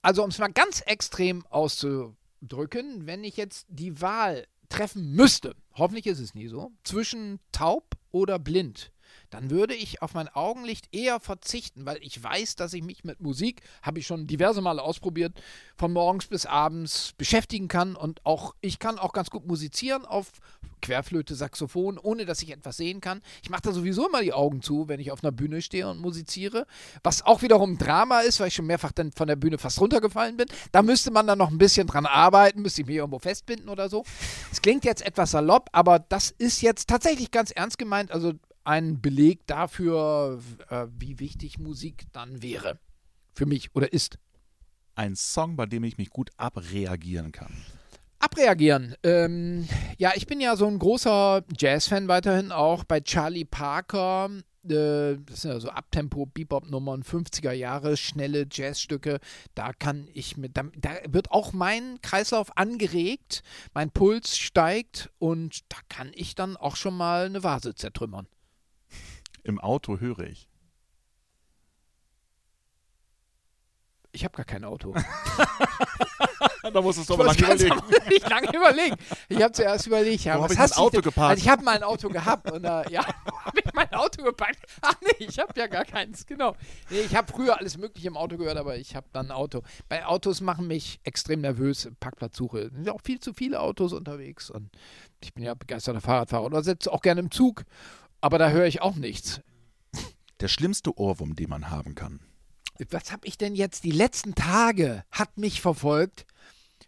Also, 0.00 0.22
um 0.22 0.30
es 0.30 0.38
mal 0.38 0.52
ganz 0.52 0.80
extrem 0.82 1.44
auszudrücken, 1.46 3.08
wenn 3.08 3.24
ich 3.24 3.36
jetzt 3.36 3.66
die 3.68 4.00
Wahl 4.00 4.46
treffen 4.68 5.10
müsste, 5.10 5.56
hoffentlich 5.74 6.06
ist 6.06 6.20
es 6.20 6.36
nie 6.36 6.46
so, 6.46 6.70
zwischen 6.84 7.40
taub 7.50 7.96
oder 8.12 8.38
blind, 8.38 8.92
dann 9.30 9.50
würde 9.50 9.74
ich 9.74 10.02
auf 10.02 10.14
mein 10.14 10.28
Augenlicht 10.28 10.94
eher 10.94 11.20
verzichten, 11.20 11.86
weil 11.86 11.98
ich 12.02 12.22
weiß, 12.22 12.56
dass 12.56 12.72
ich 12.72 12.82
mich 12.82 13.04
mit 13.04 13.20
Musik, 13.20 13.62
habe 13.82 13.98
ich 13.98 14.06
schon 14.06 14.26
diverse 14.26 14.60
Male 14.60 14.82
ausprobiert, 14.82 15.32
von 15.76 15.92
morgens 15.92 16.26
bis 16.26 16.46
abends 16.46 17.12
beschäftigen 17.16 17.68
kann 17.68 17.96
und 17.96 18.24
auch 18.26 18.54
ich 18.60 18.78
kann 18.78 18.98
auch 18.98 19.12
ganz 19.12 19.30
gut 19.30 19.46
musizieren 19.46 20.04
auf 20.04 20.32
Querflöte, 20.80 21.34
Saxophon, 21.34 21.98
ohne 21.98 22.24
dass 22.24 22.42
ich 22.42 22.50
etwas 22.50 22.76
sehen 22.76 23.00
kann. 23.00 23.22
Ich 23.42 23.50
mache 23.50 23.62
da 23.62 23.72
sowieso 23.72 24.08
immer 24.08 24.22
die 24.22 24.32
Augen 24.32 24.62
zu, 24.62 24.88
wenn 24.88 25.00
ich 25.00 25.12
auf 25.12 25.22
einer 25.22 25.32
Bühne 25.32 25.62
stehe 25.62 25.88
und 25.88 26.00
musiziere, 26.00 26.66
was 27.02 27.24
auch 27.24 27.42
wiederum 27.42 27.78
Drama 27.78 28.20
ist, 28.20 28.40
weil 28.40 28.48
ich 28.48 28.54
schon 28.54 28.66
mehrfach 28.66 28.92
dann 28.92 29.12
von 29.12 29.28
der 29.28 29.36
Bühne 29.36 29.58
fast 29.58 29.80
runtergefallen 29.80 30.36
bin. 30.36 30.46
Da 30.72 30.82
müsste 30.82 31.10
man 31.10 31.26
dann 31.26 31.38
noch 31.38 31.50
ein 31.50 31.58
bisschen 31.58 31.86
dran 31.86 32.06
arbeiten, 32.06 32.62
müsste 32.62 32.82
ich 32.82 32.86
mich 32.86 32.96
irgendwo 32.96 33.18
festbinden 33.18 33.68
oder 33.68 33.88
so. 33.88 34.04
Es 34.50 34.62
klingt 34.62 34.84
jetzt 34.84 35.04
etwas 35.04 35.30
salopp, 35.32 35.68
aber 35.72 35.98
das 35.98 36.30
ist 36.30 36.62
jetzt 36.62 36.88
tatsächlich 36.88 37.30
ganz 37.30 37.50
ernst 37.50 37.78
gemeint. 37.78 38.10
Also 38.10 38.32
ein 38.64 39.00
Beleg 39.00 39.46
dafür, 39.46 40.40
äh, 40.68 40.86
wie 40.98 41.18
wichtig 41.18 41.58
Musik 41.58 42.04
dann 42.12 42.42
wäre. 42.42 42.78
Für 43.34 43.46
mich 43.46 43.74
oder 43.74 43.92
ist. 43.92 44.18
Ein 44.94 45.16
Song, 45.16 45.56
bei 45.56 45.66
dem 45.66 45.84
ich 45.84 45.98
mich 45.98 46.10
gut 46.10 46.30
abreagieren 46.36 47.32
kann. 47.32 47.52
Abreagieren. 48.18 48.94
Ähm, 49.02 49.66
ja, 49.96 50.12
ich 50.14 50.26
bin 50.26 50.40
ja 50.40 50.54
so 50.54 50.66
ein 50.66 50.78
großer 50.78 51.42
Jazz-Fan 51.56 52.06
weiterhin 52.06 52.52
auch. 52.52 52.84
Bei 52.84 53.00
Charlie 53.00 53.46
Parker, 53.46 54.28
äh, 54.64 55.16
das 55.24 55.40
sind 55.40 55.52
ja 55.52 55.60
so 55.60 55.70
Abtempo, 55.70 56.26
Bebop-Nummern, 56.26 57.02
50er 57.02 57.52
Jahre, 57.52 57.96
schnelle 57.96 58.46
Jazzstücke. 58.50 59.20
Da 59.54 59.72
kann 59.72 60.06
ich 60.12 60.36
mit, 60.36 60.54
da, 60.58 60.64
da 60.76 60.90
wird 61.08 61.30
auch 61.30 61.54
mein 61.54 61.98
Kreislauf 62.02 62.58
angeregt, 62.58 63.42
mein 63.72 63.90
Puls 63.90 64.36
steigt 64.36 65.10
und 65.18 65.60
da 65.70 65.78
kann 65.88 66.10
ich 66.14 66.34
dann 66.34 66.58
auch 66.58 66.76
schon 66.76 66.96
mal 66.96 67.24
eine 67.24 67.42
Vase 67.42 67.74
zertrümmern. 67.74 68.26
Im 69.44 69.58
Auto 69.58 69.98
höre 69.98 70.20
ich. 70.20 70.48
Ich 74.12 74.24
habe 74.24 74.36
gar 74.36 74.44
kein 74.44 74.64
Auto. 74.64 74.92
da 76.72 76.80
musstest 76.80 77.08
du 77.10 77.14
aber 77.14 77.26
lange 77.26 77.38
überlegen. 77.38 77.76
nicht 78.08 78.28
lange 78.28 78.48
überlegen. 78.48 78.96
Ich 79.28 79.40
habe 79.40 79.52
zuerst 79.52 79.86
überlegt, 79.86 80.24
ja, 80.24 80.36
Wo 80.36 80.42
hab 80.42 80.50
was 80.50 80.52
ich 80.52 80.58
mein 80.58 80.64
hast 80.64 80.76
du 80.76 80.80
Auto 80.80 80.90
denn? 80.90 81.02
geparkt? 81.02 81.30
Also 81.30 81.42
ich 81.42 81.48
habe 81.48 81.62
mein 81.62 81.82
Auto 81.84 82.08
gehabt 82.08 82.50
und 82.50 82.64
äh, 82.64 82.90
ja, 82.90 83.06
habe 83.44 83.60
ich 83.64 83.72
mein 83.72 83.92
Auto 83.92 84.24
gepackt. 84.24 84.58
Ach 84.80 84.94
nee, 85.00 85.26
ich 85.26 85.38
habe 85.38 85.52
ja 85.56 85.68
gar 85.68 85.84
keins, 85.84 86.26
genau. 86.26 86.56
Nee, 86.90 87.00
ich 87.00 87.14
habe 87.14 87.30
früher 87.32 87.56
alles 87.58 87.78
Mögliche 87.78 88.08
im 88.08 88.16
Auto 88.16 88.36
gehört, 88.36 88.56
aber 88.56 88.76
ich 88.76 88.96
habe 88.96 89.06
dann 89.12 89.26
ein 89.26 89.32
Auto. 89.32 89.62
Bei 89.88 90.04
Autos 90.04 90.40
machen 90.40 90.66
mich 90.66 90.98
extrem 91.04 91.42
nervös, 91.42 91.88
Parkplatzsuche. 92.00 92.58
Es 92.62 92.72
sind 92.72 92.86
ja 92.86 92.92
auch 92.92 93.02
viel 93.02 93.20
zu 93.20 93.32
viele 93.32 93.60
Autos 93.60 93.92
unterwegs 93.92 94.50
und 94.50 94.70
ich 95.22 95.34
bin 95.34 95.44
ja 95.44 95.54
begeisterter 95.54 96.00
Fahrradfahrer 96.00 96.44
oder 96.44 96.64
sitze 96.64 96.92
auch 96.92 97.02
gerne 97.02 97.20
im 97.20 97.30
Zug, 97.30 97.64
aber 98.20 98.38
da 98.38 98.50
höre 98.50 98.66
ich 98.66 98.82
auch 98.82 98.96
nichts. 98.96 99.40
Der 100.40 100.48
schlimmste 100.48 100.96
Ohrwurm, 100.98 101.36
den 101.36 101.50
man 101.50 101.70
haben 101.70 101.94
kann. 101.94 102.20
Was 102.90 103.12
habe 103.12 103.26
ich 103.26 103.36
denn 103.36 103.54
jetzt 103.54 103.84
die 103.84 103.90
letzten 103.90 104.34
Tage 104.34 105.04
hat 105.10 105.36
mich 105.36 105.60
verfolgt? 105.60 106.26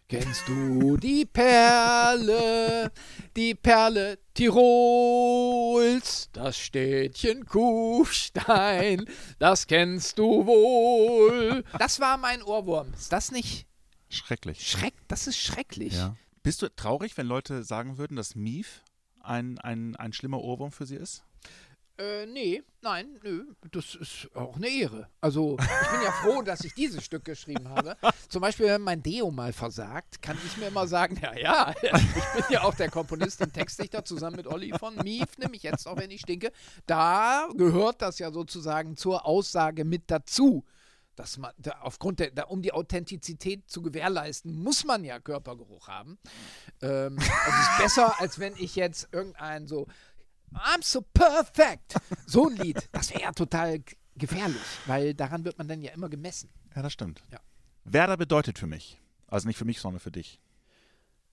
Kennst 0.09 0.47
du 0.47 0.97
die 0.97 1.25
Perle, 1.25 2.91
die 3.35 3.55
Perle 3.55 4.19
Tirols, 4.33 6.29
das 6.33 6.57
Städtchen 6.57 7.45
Kufstein, 7.45 9.05
das 9.39 9.65
kennst 9.65 10.19
du 10.19 10.45
wohl. 10.45 11.63
Das 11.79 11.99
war 11.99 12.17
mein 12.17 12.43
Ohrwurm. 12.43 12.93
Ist 12.93 13.11
das 13.11 13.31
nicht 13.31 13.65
Schrecklich. 14.09 14.67
schreck? 14.69 14.93
Das 15.07 15.25
ist 15.27 15.37
schrecklich. 15.37 15.93
Ja. 15.93 16.15
Bist 16.43 16.61
du 16.61 16.69
traurig, 16.75 17.17
wenn 17.17 17.25
Leute 17.27 17.63
sagen 17.63 17.97
würden, 17.97 18.15
dass 18.17 18.35
Mief 18.35 18.82
ein, 19.23 19.57
ein, 19.59 19.95
ein 19.95 20.13
schlimmer 20.13 20.41
Ohrwurm 20.41 20.71
für 20.71 20.85
sie 20.85 20.95
ist? 20.95 21.23
Äh, 21.95 22.25
nee, 22.25 22.63
nein, 22.81 23.19
nö, 23.23 23.45
das 23.71 23.93
ist 23.93 24.27
auch 24.33 24.55
eine 24.55 24.67
Ehre. 24.67 25.09
Also, 25.21 25.57
ich 25.59 25.91
bin 25.91 26.01
ja 26.03 26.11
froh, 26.11 26.41
dass 26.41 26.63
ich 26.63 26.73
dieses 26.73 27.05
Stück 27.05 27.23
geschrieben 27.23 27.69
habe. 27.69 27.95
Zum 28.29 28.41
Beispiel, 28.41 28.65
wenn 28.65 28.81
mein 28.81 29.03
Deo 29.03 29.29
mal 29.29 29.53
versagt, 29.53 30.19
kann 30.19 30.35
ich 30.43 30.57
mir 30.57 30.69
immer 30.69 30.87
sagen, 30.87 31.19
ja, 31.21 31.37
ja, 31.37 31.73
ich 31.83 31.91
bin 31.91 32.45
ja 32.49 32.63
auch 32.63 32.73
der 32.73 32.89
Komponist 32.89 33.41
und 33.41 33.53
Textdichter 33.53 34.03
zusammen 34.03 34.37
mit 34.37 34.47
Olli 34.47 34.73
von 34.79 34.95
Mief, 34.95 35.37
nämlich 35.37 35.61
jetzt 35.61 35.87
auch, 35.87 35.97
wenn 35.97 36.09
ich 36.09 36.21
stinke. 36.21 36.51
Da 36.87 37.47
gehört 37.55 38.01
das 38.01 38.17
ja 38.17 38.31
sozusagen 38.31 38.97
zur 38.97 39.27
Aussage 39.27 39.85
mit 39.85 40.03
dazu. 40.07 40.65
Dass 41.15 41.37
man, 41.37 41.51
da 41.57 41.79
aufgrund 41.81 42.19
der, 42.19 42.31
da, 42.31 42.43
um 42.45 42.61
die 42.61 42.73
Authentizität 42.73 43.69
zu 43.69 43.81
gewährleisten, 43.81 44.51
muss 44.51 44.83
man 44.83 45.03
ja 45.03 45.19
Körpergeruch 45.19 45.87
haben. 45.87 46.17
Ähm, 46.81 47.17
also 47.19 47.57
es 47.59 47.69
ist 47.69 47.77
besser, 47.77 48.19
als 48.19 48.39
wenn 48.39 48.55
ich 48.57 48.75
jetzt 48.75 49.09
irgendein 49.11 49.67
so 49.67 49.87
I'm 50.55 50.83
so 50.83 51.01
perfect. 51.01 51.95
So 52.25 52.47
ein 52.47 52.55
Lied, 52.55 52.89
das 52.91 53.11
wäre 53.11 53.23
ja 53.23 53.31
total 53.31 53.83
gefährlich, 54.15 54.61
weil 54.85 55.13
daran 55.13 55.43
wird 55.45 55.57
man 55.57 55.67
dann 55.67 55.81
ja 55.81 55.91
immer 55.91 56.09
gemessen. 56.09 56.49
Ja, 56.75 56.81
das 56.81 56.93
stimmt. 56.93 57.23
Ja. 57.31 57.39
Werder 57.83 58.17
bedeutet 58.17 58.59
für 58.59 58.67
mich, 58.67 58.99
also 59.27 59.47
nicht 59.47 59.57
für 59.57 59.65
mich, 59.65 59.79
sondern 59.79 59.99
für 59.99 60.11
dich. 60.11 60.39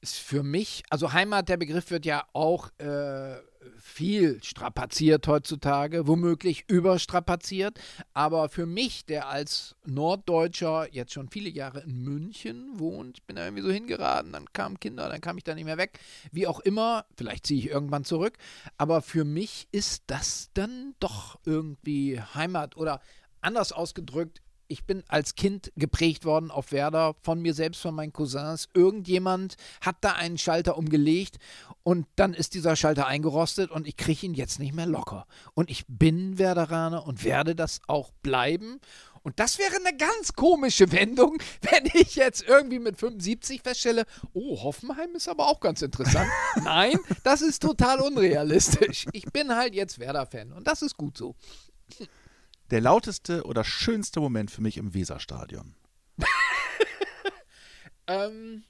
Ist 0.00 0.16
für 0.16 0.42
mich, 0.42 0.82
also 0.88 1.12
Heimat, 1.12 1.48
der 1.48 1.58
Begriff 1.58 1.90
wird 1.90 2.06
ja 2.06 2.26
auch 2.32 2.70
äh, 2.78 3.36
viel 3.78 4.42
strapaziert 4.42 5.26
heutzutage, 5.26 6.06
womöglich 6.06 6.64
überstrapaziert. 6.68 7.78
Aber 8.14 8.48
für 8.48 8.66
mich, 8.66 9.04
der 9.04 9.28
als 9.28 9.76
Norddeutscher 9.84 10.92
jetzt 10.92 11.12
schon 11.12 11.28
viele 11.28 11.50
Jahre 11.50 11.80
in 11.80 12.02
München 12.02 12.78
wohnt, 12.78 13.18
ich 13.18 13.24
bin 13.24 13.36
da 13.36 13.44
irgendwie 13.44 13.62
so 13.62 13.70
hingeraten, 13.70 14.32
dann 14.32 14.52
kamen 14.52 14.80
Kinder, 14.80 15.08
dann 15.08 15.20
kam 15.20 15.38
ich 15.38 15.44
da 15.44 15.54
nicht 15.54 15.64
mehr 15.64 15.78
weg. 15.78 15.98
Wie 16.32 16.46
auch 16.46 16.60
immer, 16.60 17.04
vielleicht 17.16 17.46
ziehe 17.46 17.60
ich 17.60 17.68
irgendwann 17.68 18.04
zurück. 18.04 18.36
Aber 18.76 19.02
für 19.02 19.24
mich 19.24 19.68
ist 19.72 20.04
das 20.06 20.50
dann 20.54 20.94
doch 21.00 21.38
irgendwie 21.44 22.20
Heimat 22.20 22.76
oder 22.76 23.00
anders 23.40 23.72
ausgedrückt, 23.72 24.42
ich 24.70 24.85
bin 24.85 25.02
als 25.09 25.35
Kind 25.35 25.72
geprägt 25.76 26.24
worden 26.24 26.50
auf 26.50 26.70
Werder, 26.70 27.16
von 27.22 27.42
mir 27.42 27.54
selbst, 27.54 27.83
von 27.83 27.94
meinen 27.94 28.12
Cousins. 28.12 28.68
Irgendjemand 28.72 29.56
hat 29.80 29.96
da 30.00 30.12
einen 30.12 30.38
Schalter 30.38 30.78
umgelegt 30.78 31.38
und 31.83 32.06
dann 32.16 32.35
ist 32.35 32.54
dieser 32.54 32.76
Schalter 32.76 33.06
eingerostet 33.06 33.70
und 33.70 33.88
ich 33.88 33.96
kriege 33.96 34.26
ihn 34.26 34.35
jetzt 34.35 34.61
nicht 34.61 34.74
mehr 34.74 34.87
locker. 34.87 35.26
Und 35.54 35.70
ich 35.70 35.85
bin 35.88 36.38
Werderaner 36.38 37.04
und 37.04 37.24
werde 37.24 37.56
das 37.56 37.80
auch 37.88 38.12
bleiben. 38.22 38.80
Und 39.22 39.38
das 39.40 39.59
wäre 39.59 39.76
eine 39.76 39.96
ganz 39.96 40.35
komische 40.35 40.92
Wendung, 40.92 41.38
wenn 41.62 41.87
ich 41.92 42.14
jetzt 42.14 42.42
irgendwie 42.46 42.78
mit 42.78 42.96
75 42.96 43.62
feststelle, 43.62 44.04
oh, 44.33 44.62
Hoffenheim 44.62 45.14
ist 45.16 45.28
aber 45.28 45.48
auch 45.48 45.61
ganz 45.61 45.83
interessant. 45.83 46.28
Nein, 46.62 46.96
das 47.24 47.42
ist 47.42 47.61
total 47.61 48.00
unrealistisch. 48.00 49.06
Ich 49.12 49.24
bin 49.24 49.54
halt 49.54 49.74
jetzt 49.74 49.98
Werder-Fan 49.98 50.52
und 50.52 50.66
das 50.66 50.83
ist 50.83 50.96
gut 50.96 51.18
so. 51.18 51.35
Der 52.70 52.80
lauteste 52.80 53.44
oder 53.44 53.64
schönste 53.64 54.20
Moment 54.20 54.50
für 54.50 54.62
mich 54.62 54.76
im 54.76 54.94
Weserstadion. 54.94 55.74
Ähm, 58.11 58.64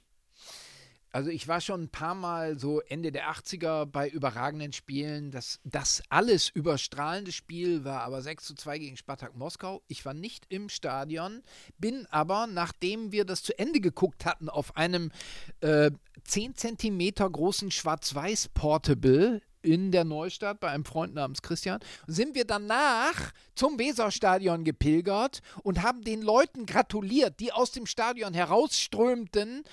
also 1.13 1.29
ich 1.29 1.47
war 1.47 1.59
schon 1.59 1.83
ein 1.83 1.89
paar 1.89 2.15
Mal 2.15 2.57
so 2.57 2.79
Ende 2.79 3.11
der 3.11 3.29
80er 3.31 3.85
bei 3.85 4.07
überragenden 4.07 4.71
Spielen. 4.71 5.31
Das, 5.31 5.59
das 5.63 6.03
alles 6.09 6.49
überstrahlende 6.49 7.31
Spiel 7.31 7.83
war 7.83 8.01
aber 8.01 8.21
6 8.21 8.45
zu 8.45 8.55
2 8.55 8.79
gegen 8.79 8.97
Spartak 8.97 9.35
Moskau. 9.35 9.81
Ich 9.87 10.05
war 10.05 10.13
nicht 10.13 10.45
im 10.49 10.69
Stadion, 10.69 11.41
bin 11.77 12.05
aber, 12.11 12.47
nachdem 12.47 13.11
wir 13.11 13.25
das 13.25 13.43
zu 13.43 13.57
Ende 13.57 13.81
geguckt 13.81 14.25
hatten, 14.25 14.47
auf 14.47 14.77
einem 14.77 15.11
äh, 15.59 15.91
10 16.23 16.55
Zentimeter 16.55 17.29
großen 17.29 17.71
Schwarz-Weiß-Portable 17.71 19.41
in 19.61 19.91
der 19.91 20.03
Neustadt 20.03 20.59
bei 20.59 20.69
einem 20.69 20.85
Freund 20.85 21.13
namens 21.13 21.41
Christian, 21.41 21.79
sind 22.07 22.35
wir 22.35 22.45
danach 22.45 23.31
zum 23.55 23.77
Weserstadion 23.79 24.63
gepilgert 24.63 25.41
und 25.63 25.81
haben 25.81 26.03
den 26.03 26.21
Leuten 26.21 26.65
gratuliert, 26.65 27.39
die 27.39 27.51
aus 27.51 27.71
dem 27.71 27.85
Stadion 27.85 28.33
herausströmten, 28.33 29.63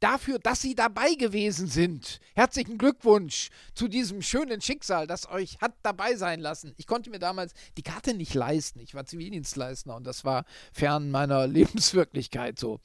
dafür, 0.00 0.38
dass 0.38 0.60
sie 0.60 0.74
dabei 0.74 1.14
gewesen 1.14 1.66
sind. 1.66 2.20
Herzlichen 2.34 2.78
Glückwunsch 2.78 3.48
zu 3.74 3.88
diesem 3.88 4.22
schönen 4.22 4.60
Schicksal, 4.60 5.06
das 5.06 5.28
euch 5.30 5.58
hat 5.60 5.72
dabei 5.82 6.16
sein 6.16 6.40
lassen. 6.40 6.74
Ich 6.76 6.86
konnte 6.86 7.10
mir 7.10 7.18
damals 7.18 7.54
die 7.76 7.82
Karte 7.82 8.14
nicht 8.14 8.34
leisten. 8.34 8.80
Ich 8.80 8.94
war 8.94 9.06
Zivildienstleister 9.06 9.94
und 9.94 10.06
das 10.06 10.24
war 10.24 10.44
fern 10.72 11.10
meiner 11.10 11.46
Lebenswirklichkeit 11.46 12.58
so. 12.58 12.80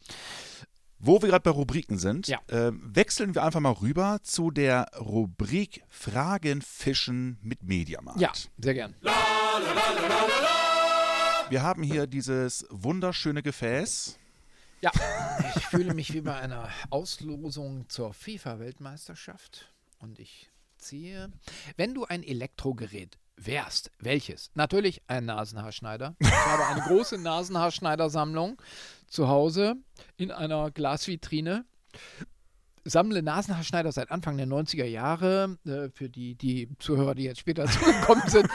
Wo 1.01 1.21
wir 1.21 1.29
gerade 1.29 1.43
bei 1.43 1.51
Rubriken 1.51 1.97
sind, 1.97 2.27
Ja. 2.27 2.39
äh, 2.47 2.71
wechseln 2.73 3.33
wir 3.33 3.43
einfach 3.43 3.61
mal 3.61 3.71
rüber 3.71 4.19
zu 4.21 4.51
der 4.51 4.87
Rubrik 4.99 5.81
Fragen 5.87 6.61
Fischen 6.61 7.37
mit 7.41 7.63
Mediamarkt. 7.63 8.19
Ja, 8.19 8.31
sehr 8.57 8.73
gern. 8.73 8.95
Wir 11.49 11.63
haben 11.63 11.83
hier 11.83 12.05
dieses 12.05 12.65
wunderschöne 12.69 13.41
Gefäß. 13.41 14.17
Ja, 14.81 14.91
ich 15.55 15.65
fühle 15.67 15.93
mich 15.93 16.13
wie 16.13 16.21
bei 16.21 16.35
einer 16.35 16.69
Auslosung 16.89 17.87
zur 17.89 18.13
FIFA-Weltmeisterschaft 18.13 19.73
und 19.99 20.19
ich 20.19 20.49
ziehe. 20.77 21.31
Wenn 21.75 21.93
du 21.93 22.05
ein 22.05 22.23
Elektrogerät 22.23 23.17
wärst, 23.45 23.91
welches? 23.99 24.51
Natürlich 24.53 25.01
ein 25.07 25.25
Nasenhaarschneider. 25.25 26.15
Ich 26.19 26.31
habe 26.31 26.65
eine 26.67 26.81
große 26.81 27.17
Nasenhaarschneidersammlung 27.17 28.61
zu 29.07 29.27
Hause 29.27 29.75
in 30.17 30.31
einer 30.31 30.71
Glasvitrine 30.71 31.65
sammle 32.83 33.21
Nasenhaarschneider 33.21 33.91
seit 33.91 34.11
Anfang 34.11 34.37
der 34.37 34.47
90er 34.47 34.85
Jahre. 34.85 35.57
Äh, 35.65 35.89
für 35.93 36.09
die, 36.09 36.35
die 36.35 36.69
Zuhörer, 36.79 37.15
die 37.15 37.23
jetzt 37.23 37.39
später 37.39 37.65
zugekommen 37.67 38.27
sind, 38.27 38.47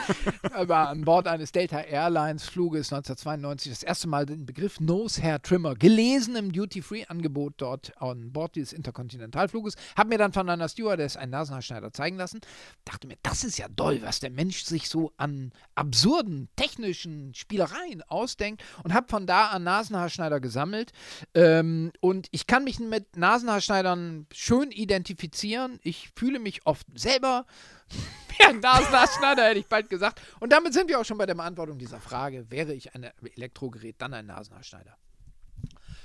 war 0.67 0.89
an 0.89 1.01
Bord 1.01 1.27
eines 1.27 1.51
Delta 1.51 1.79
Airlines 1.79 2.45
Fluges 2.47 2.91
1992 2.91 3.71
das 3.71 3.83
erste 3.83 4.07
Mal 4.07 4.25
den 4.25 4.45
Begriff 4.45 4.79
Nose 4.79 5.21
Hair 5.21 5.41
Trimmer 5.41 5.75
gelesen 5.75 6.35
im 6.35 6.51
Duty-Free-Angebot 6.51 7.53
dort 7.57 7.93
an 8.01 8.31
Bord 8.31 8.55
dieses 8.55 8.73
Interkontinentalfluges. 8.73 9.75
Habe 9.97 10.09
mir 10.09 10.17
dann 10.17 10.33
von 10.33 10.49
einer 10.49 10.69
Stewardess 10.69 11.17
einen 11.17 11.31
Nasenhaarschneider 11.31 11.91
zeigen 11.91 12.17
lassen. 12.17 12.41
Dachte 12.83 13.07
mir, 13.07 13.17
das 13.23 13.43
ist 13.43 13.57
ja 13.57 13.67
doll, 13.69 14.01
was 14.01 14.19
der 14.19 14.31
Mensch 14.31 14.63
sich 14.63 14.89
so 14.89 15.11
an 15.17 15.51
absurden 15.75 16.49
technischen 16.55 17.33
Spielereien 17.33 18.01
ausdenkt 18.07 18.63
und 18.83 18.93
habe 18.93 19.07
von 19.09 19.27
da 19.27 19.47
an 19.47 19.63
Nasenhaarschneider 19.63 20.39
gesammelt. 20.39 20.91
Ähm, 21.33 21.91
und 21.99 22.27
ich 22.31 22.47
kann 22.47 22.63
mich 22.63 22.79
mit 22.79 23.17
Nasenhaarschneidern 23.17 24.14
schön 24.33 24.71
identifizieren. 24.71 25.79
Ich 25.83 26.09
fühle 26.15 26.39
mich 26.39 26.65
oft 26.65 26.87
selber 26.95 27.45
wie 28.37 28.45
ein 28.45 28.59
Nasenhaarschneider, 28.59 29.43
hätte 29.45 29.59
ich 29.59 29.67
bald 29.67 29.89
gesagt. 29.89 30.21
Und 30.39 30.51
damit 30.51 30.73
sind 30.73 30.89
wir 30.89 30.99
auch 30.99 31.05
schon 31.05 31.17
bei 31.17 31.25
der 31.25 31.35
Beantwortung 31.35 31.77
dieser 31.77 31.99
Frage. 31.99 32.49
Wäre 32.49 32.73
ich 32.73 32.95
ein 32.95 33.09
Elektrogerät, 33.35 33.95
dann 33.99 34.13
ein 34.13 34.25
Nasenhaarschneider? 34.25 34.97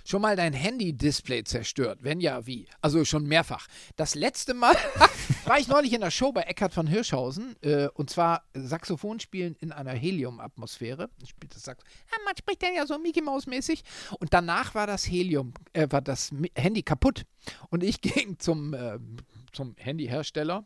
Schon 0.05 0.23
mal 0.23 0.37
dein 0.37 0.53
Handy-Display 0.53 1.45
zerstört? 1.45 2.01
Wenn 2.03 2.21
ja, 2.21 2.47
wie? 2.47 2.67
Also 2.81 3.05
schon 3.05 3.25
mehrfach. 3.25 3.67
Das 3.97 4.15
letzte 4.15 4.55
Mal 4.55 4.75
war 5.45 5.59
ich 5.59 5.69
neulich 5.69 5.93
in 5.93 6.01
der 6.01 6.11
Show 6.11 6.33
bei 6.33 6.43
Eckhard 6.43 6.73
von 6.73 6.87
Hirschhausen 6.87 7.57
äh, 7.63 7.89
und 7.95 8.11
zwar 8.11 8.45
Saxophon 8.55 9.21
spielen 9.21 9.57
in 9.61 9.73
einer 9.73 9.93
Helium-Atmosphäre. 9.93 11.11
Spielt 11.27 11.55
das 11.55 11.65
Sax 11.65 11.85
ja, 12.11 12.19
man 12.25 12.37
spricht 12.37 12.63
dann 12.63 12.75
ja 12.75 12.87
so 12.87 12.99
Mickey 12.99 13.23
Mouse-mäßig. 13.23 13.83
Und 14.19 14.33
danach 14.33 14.75
war 14.75 14.87
das 14.87 15.05
Helium, 15.05 15.55
äh, 15.73 15.87
war 15.91 16.01
das 16.01 16.31
Handy 16.55 16.83
kaputt. 16.83 17.25
Und 17.71 17.83
ich 17.83 18.01
ging 18.01 18.39
zum, 18.39 18.75
äh, 18.75 18.99
zum 19.53 19.75
Handyhersteller 19.77 20.65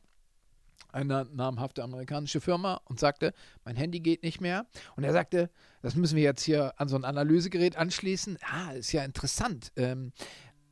eine 0.93 1.27
namhafte 1.33 1.83
amerikanische 1.83 2.41
Firma 2.41 2.81
und 2.85 3.01
sagte, 3.01 3.35
mein 3.65 3.77
Handy 3.77 4.01
geht 4.01 4.23
nicht 4.23 4.41
mehr. 4.41 4.67
Und 4.97 5.05
er 5.05 5.13
sagte, 5.13 5.51
das 5.83 5.97
müssen 5.97 6.17
wir 6.17 6.23
jetzt 6.23 6.43
hier 6.43 6.73
an 6.81 6.89
so 6.89 6.97
ein 6.97 7.05
Analysegerät 7.05 7.77
anschließen. 7.77 8.39
Ah, 8.43 8.73
ist 8.73 8.93
ja 8.93 9.05
interessant. 9.05 9.73
Ähm, 9.77 10.13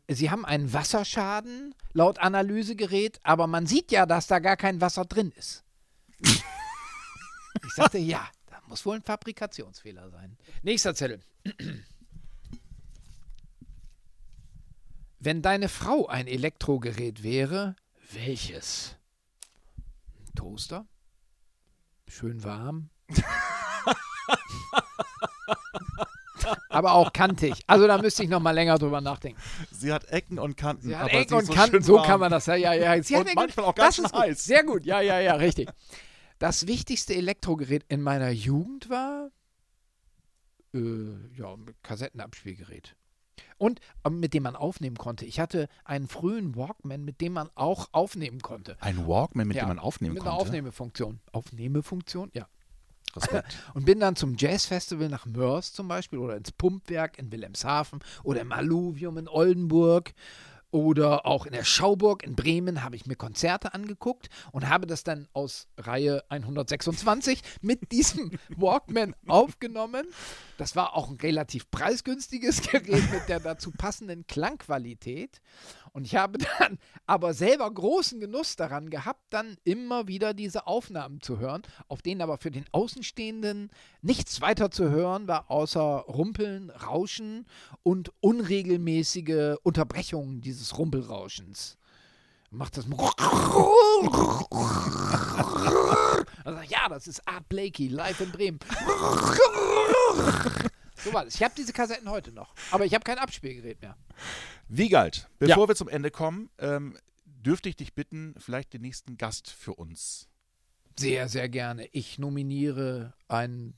Sie 0.09 0.31
haben 0.31 0.45
einen 0.45 0.73
Wasserschaden 0.73 1.75
laut 1.93 2.19
Analysegerät, 2.19 3.21
aber 3.23 3.47
man 3.47 3.67
sieht 3.67 3.93
ja, 3.93 4.07
dass 4.07 4.27
da 4.27 4.39
gar 4.39 4.57
kein 4.57 4.81
Wasser 4.81 5.05
drin 5.05 5.33
ist. 5.37 5.65
ich 6.21 6.43
sagte, 7.75 7.99
ja, 7.99 8.27
da 8.51 8.59
muss 8.67 8.85
wohl 8.85 8.97
ein 8.97 9.03
Fabrikationsfehler 9.03 10.11
sein. 10.11 10.37
Nächster 10.63 10.95
Zettel. 10.95 11.21
Wenn 15.19 15.43
deine 15.43 15.69
Frau 15.69 16.09
ein 16.09 16.27
Elektrogerät 16.27 17.23
wäre, 17.23 17.77
welches? 18.11 18.97
Toaster. 20.35 20.87
Schön 22.09 22.43
warm. 22.45 22.91
Aber 26.69 26.95
auch 26.95 27.13
kantig. 27.13 27.63
Also 27.67 27.87
da 27.87 27.99
müsste 27.99 28.23
ich 28.23 28.29
noch 28.29 28.41
mal 28.41 28.51
länger 28.53 28.79
drüber 28.79 29.01
nachdenken. 29.01 29.41
Sie 29.71 29.93
hat 29.93 30.05
Ecken 30.07 30.39
und 30.39 30.57
Kanten. 30.57 30.89
Sie 30.89 30.97
hat 30.97 31.13
Ecken 31.13 31.35
und 31.35 31.47
so 31.47 31.53
Kanten, 31.53 31.83
so 31.83 32.01
kann 32.03 32.19
man 32.19 32.31
das. 32.31 32.47
Ja, 32.47 32.57
ja, 32.57 32.73
ja. 32.75 33.03
Sie 33.03 33.15
und 33.15 33.29
hat 33.29 33.35
manchmal 33.35 33.67
auch 33.67 33.75
ganz 33.75 33.99
gut. 33.99 34.13
heiß. 34.13 34.45
Sehr 34.45 34.65
gut, 34.65 34.85
ja, 34.85 35.01
ja, 35.01 35.21
ja, 35.21 35.35
richtig. 35.35 35.69
Das 36.39 36.67
wichtigste 36.67 37.15
Elektrogerät 37.15 37.85
in 37.89 38.03
meiner 38.03 38.31
Jugend 38.31 38.89
war 38.91 39.31
äh, 40.75 40.79
ja, 41.37 41.53
ein 41.53 41.75
Kassettenabspielgerät. 41.83 42.97
Und 43.59 43.81
äh, 44.05 44.11
mit 44.11 44.35
dem 44.35 44.43
man 44.45 44.57
aufnehmen 44.57 44.97
konnte. 44.97 45.25
Ich 45.25 45.41
hatte 45.41 45.69
einen 45.85 46.09
frühen 46.09 46.57
Walkman, 46.57 47.05
mit 47.05 47.21
dem 47.21 47.33
man 47.35 47.51
auch 47.55 47.89
aufnehmen 47.93 48.41
konnte. 48.41 48.77
Ein 48.81 49.07
Walkman, 49.07 49.49
mit 49.49 49.57
Ja, 49.57 49.65
dem 49.65 49.69
man 49.69 49.79
aufnehmen 49.79 50.15
Mit 50.15 50.23
konnte? 50.23 50.33
einer 50.35 50.41
Aufnehmefunktion. 50.43 51.21
Aufnehmefunktion? 51.33 52.31
Ja. 52.35 52.47
Respekt. 53.15 53.57
Und 53.75 53.85
bin 53.85 54.01
dann 54.01 54.17
zum 54.17 54.37
Jazzfestival 54.37 55.09
nach 55.09 55.27
Mörs 55.27 55.73
zum 55.73 55.87
Beispiel 55.89 56.19
oder 56.19 56.37
ins 56.37 56.53
Pumpwerk 56.53 57.19
in 57.19 57.31
Wilhelmshaven 57.31 58.01
oder 58.25 58.41
im 58.41 58.53
Alluvium 58.53 59.19
in 59.19 59.29
Oldenburg 59.29 60.15
oder 60.73 61.27
auch 61.27 61.47
in 61.47 61.53
der 61.53 61.65
Schauburg 61.65 62.25
in 62.25 62.35
Bremen 62.35 62.83
habe 62.83 62.97
ich 62.97 63.07
mir 63.07 63.15
Konzerte 63.15 63.75
angeguckt 63.75 64.31
und 64.51 64.69
habe 64.69 64.87
das 64.87 65.05
dann 65.05 65.29
aus 65.35 65.69
Reihe 65.77 66.25
126 66.31 67.43
mit 67.61 67.93
diesem 67.93 68.33
Walkman 68.57 69.15
aufgenommen. 69.29 70.07
Das 70.57 70.75
war 70.75 70.97
auch 70.97 71.11
ein 71.11 71.17
relativ 71.17 71.71
preisgünstiges 71.71 72.63
Gerät 72.71 73.11
mit 73.13 73.29
der 73.29 73.39
dazu 73.39 73.71
passenden 73.71 74.27
Klangqualität. 74.27 75.41
Und 75.93 76.07
ich 76.07 76.17
habe 76.17 76.39
dann 76.59 76.79
aber 77.07 77.35
selber 77.35 77.71
großen 77.71 78.21
Genuss 78.21 78.57
daran 78.57 78.91
gehabt, 78.91 79.21
dann 79.31 79.57
immer 79.65 80.09
wieder 80.09 80.35
diese 80.35 80.67
Aufnahmen 80.67 81.21
zu 81.21 81.39
hören, 81.39 81.63
auf 81.89 82.03
denen 82.03 82.23
aber 82.23 82.39
für 82.39 82.51
den 82.51 82.65
Außenstehenden 82.73 83.71
nichts 84.01 84.41
weiter 84.41 84.71
zu 84.71 84.91
hören 84.91 85.29
war, 85.29 85.51
außer 85.51 86.05
Rumpeln, 86.09 86.71
Rauschen 86.71 87.47
und 87.83 88.13
unregelmäßige 88.21 89.57
Unterbrechungen 89.63 90.41
dieses 90.41 90.79
Rumpelrauschens. 90.79 91.79
Macht 92.51 92.77
das. 92.77 92.87
Also, 96.45 96.61
ja, 96.69 96.89
das 96.89 97.07
ist 97.07 97.27
Art 97.27 97.49
Blakey 97.49 97.89
live 97.89 98.21
in 98.21 98.31
Bremen. 98.31 98.59
So 101.05 101.13
war 101.13 101.25
das. 101.25 101.35
Ich 101.35 101.43
habe 101.43 101.55
diese 101.57 101.73
Kassetten 101.73 102.09
heute 102.09 102.33
noch, 102.33 102.55
aber 102.71 102.85
ich 102.85 102.95
habe 102.95 103.05
kein 103.05 103.19
Abspielgerät 103.19 103.81
mehr. 103.83 103.97
Wiegald, 104.69 105.29
bevor 105.39 105.69
wir 105.69 105.75
zum 105.75 105.89
Ende 105.89 106.11
kommen, 106.11 106.51
ähm, 106.59 106.97
dürfte 107.25 107.69
ich 107.69 107.77
dich 107.77 107.95
bitten, 107.95 108.35
vielleicht 108.39 108.73
den 108.73 108.83
nächsten 108.83 109.17
Gast 109.17 109.51
für 109.51 109.75
uns. 109.75 110.29
Sehr, 110.99 111.29
sehr 111.29 111.49
gerne. 111.49 111.89
Ich 111.93 112.19
nominiere 112.19 113.15
ein 113.29 113.75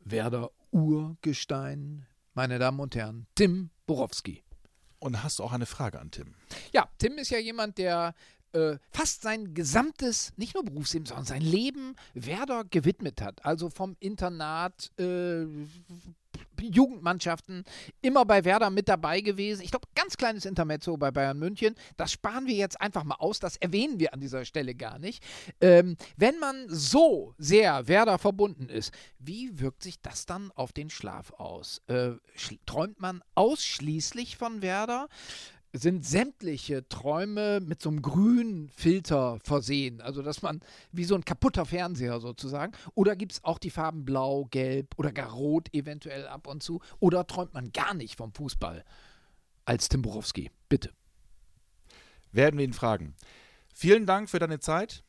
Werder 0.00 0.50
Urgestein, 0.70 2.06
meine 2.34 2.58
Damen 2.58 2.80
und 2.80 2.94
Herren, 2.94 3.26
Tim 3.34 3.70
Borowski. 3.86 4.44
Und 4.98 5.22
hast 5.22 5.38
du 5.38 5.44
auch 5.44 5.52
eine 5.52 5.66
Frage 5.66 5.98
an 5.98 6.10
Tim? 6.10 6.34
Ja, 6.72 6.88
Tim 6.98 7.18
ist 7.18 7.30
ja 7.30 7.38
jemand, 7.38 7.78
der 7.78 8.14
äh, 8.52 8.78
fast 8.90 9.22
sein 9.22 9.54
gesamtes, 9.54 10.32
nicht 10.36 10.54
nur 10.54 10.64
Berufsleben, 10.64 11.06
sondern 11.06 11.24
sein 11.24 11.42
Leben 11.42 11.96
Werder 12.14 12.64
gewidmet 12.64 13.22
hat. 13.22 13.44
Also 13.44 13.70
vom 13.70 13.96
Internat, 14.00 14.90
äh, 14.98 15.46
Jugendmannschaften, 16.60 17.64
immer 18.02 18.24
bei 18.24 18.44
Werder 18.44 18.70
mit 18.70 18.88
dabei 18.88 19.20
gewesen. 19.20 19.62
Ich 19.62 19.70
glaube, 19.70 19.88
ganz 19.94 20.16
kleines 20.16 20.44
Intermezzo 20.44 20.96
bei 20.96 21.10
Bayern 21.10 21.38
München. 21.38 21.74
Das 21.96 22.12
sparen 22.12 22.46
wir 22.46 22.54
jetzt 22.54 22.80
einfach 22.80 23.04
mal 23.04 23.16
aus. 23.16 23.40
Das 23.40 23.56
erwähnen 23.56 23.98
wir 23.98 24.14
an 24.14 24.20
dieser 24.20 24.44
Stelle 24.44 24.74
gar 24.74 24.98
nicht. 24.98 25.22
Ähm, 25.60 25.96
wenn 26.16 26.38
man 26.38 26.66
so 26.68 27.34
sehr 27.38 27.88
Werder 27.88 28.18
verbunden 28.18 28.68
ist, 28.68 28.92
wie 29.18 29.58
wirkt 29.60 29.82
sich 29.82 30.00
das 30.00 30.26
dann 30.26 30.50
auf 30.54 30.72
den 30.72 30.90
Schlaf 30.90 31.32
aus? 31.32 31.82
Äh, 31.86 32.12
träumt 32.66 33.00
man 33.00 33.22
ausschließlich 33.34 34.36
von 34.36 34.62
Werder? 34.62 35.08
Sind 35.72 36.04
sämtliche 36.04 36.88
Träume 36.88 37.60
mit 37.60 37.80
so 37.80 37.90
einem 37.90 38.02
grünen 38.02 38.68
Filter 38.70 39.38
versehen. 39.44 40.00
Also, 40.00 40.22
dass 40.22 40.42
man 40.42 40.60
wie 40.92 41.04
so 41.04 41.14
ein 41.14 41.24
kaputter 41.24 41.64
Fernseher 41.64 42.20
sozusagen. 42.20 42.72
Oder 42.94 43.16
gibt 43.16 43.32
es 43.32 43.44
auch 43.44 43.58
die 43.58 43.70
Farben 43.70 44.04
Blau, 44.04 44.46
Gelb 44.50 44.98
oder 44.98 45.12
gar 45.12 45.30
Rot 45.30 45.72
eventuell 45.72 46.26
ab 46.26 46.46
und 46.46 46.62
zu? 46.62 46.80
Oder 46.98 47.26
träumt 47.26 47.54
man 47.54 47.72
gar 47.72 47.94
nicht 47.94 48.16
vom 48.16 48.32
Fußball 48.32 48.84
als 49.64 49.88
Tim 49.88 50.02
Borowski? 50.02 50.50
Bitte. 50.68 50.90
Werden 52.32 52.58
wir 52.58 52.64
ihn 52.64 52.72
fragen. 52.72 53.14
Vielen 53.72 54.06
Dank 54.06 54.28
für 54.28 54.38
deine 54.38 54.60
Zeit. 54.60 55.04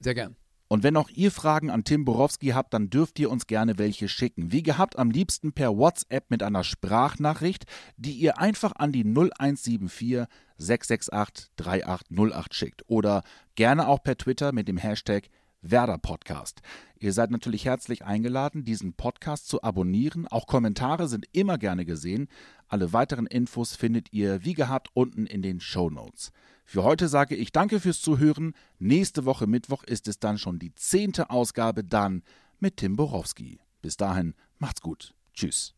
Sehr 0.00 0.14
gern. 0.14 0.36
Und 0.72 0.82
wenn 0.84 0.96
auch 0.96 1.10
ihr 1.10 1.30
Fragen 1.30 1.68
an 1.68 1.84
Tim 1.84 2.06
Borowski 2.06 2.46
habt, 2.46 2.72
dann 2.72 2.88
dürft 2.88 3.18
ihr 3.18 3.30
uns 3.30 3.46
gerne 3.46 3.76
welche 3.76 4.08
schicken. 4.08 4.52
Wie 4.52 4.62
gehabt, 4.62 4.98
am 4.98 5.10
liebsten 5.10 5.52
per 5.52 5.76
WhatsApp 5.76 6.30
mit 6.30 6.42
einer 6.42 6.64
Sprachnachricht, 6.64 7.66
die 7.98 8.12
ihr 8.12 8.38
einfach 8.38 8.72
an 8.76 8.90
die 8.90 9.04
0174 9.04 10.24
668 10.56 11.50
3808 11.56 12.54
schickt. 12.54 12.84
Oder 12.86 13.22
gerne 13.54 13.86
auch 13.86 14.02
per 14.02 14.16
Twitter 14.16 14.52
mit 14.52 14.66
dem 14.66 14.78
Hashtag 14.78 15.28
Werder 15.60 15.98
Podcast. 15.98 16.62
Ihr 16.98 17.12
seid 17.12 17.30
natürlich 17.30 17.66
herzlich 17.66 18.06
eingeladen, 18.06 18.64
diesen 18.64 18.94
Podcast 18.94 19.48
zu 19.48 19.62
abonnieren. 19.62 20.26
Auch 20.26 20.46
Kommentare 20.46 21.06
sind 21.06 21.26
immer 21.32 21.58
gerne 21.58 21.84
gesehen. 21.84 22.28
Alle 22.68 22.94
weiteren 22.94 23.26
Infos 23.26 23.76
findet 23.76 24.10
ihr 24.14 24.42
wie 24.42 24.54
gehabt 24.54 24.88
unten 24.94 25.26
in 25.26 25.42
den 25.42 25.60
Show 25.60 25.90
Notes. 25.90 26.32
Für 26.64 26.84
heute 26.84 27.08
sage 27.08 27.34
ich 27.34 27.52
danke 27.52 27.80
fürs 27.80 28.00
Zuhören. 28.00 28.54
Nächste 28.78 29.24
Woche 29.24 29.46
Mittwoch 29.46 29.84
ist 29.84 30.08
es 30.08 30.18
dann 30.18 30.38
schon 30.38 30.58
die 30.58 30.74
zehnte 30.74 31.30
Ausgabe 31.30 31.84
dann 31.84 32.22
mit 32.58 32.78
Tim 32.78 32.96
Borowski. 32.96 33.60
Bis 33.82 33.96
dahin, 33.96 34.34
macht's 34.58 34.80
gut. 34.80 35.14
Tschüss. 35.34 35.74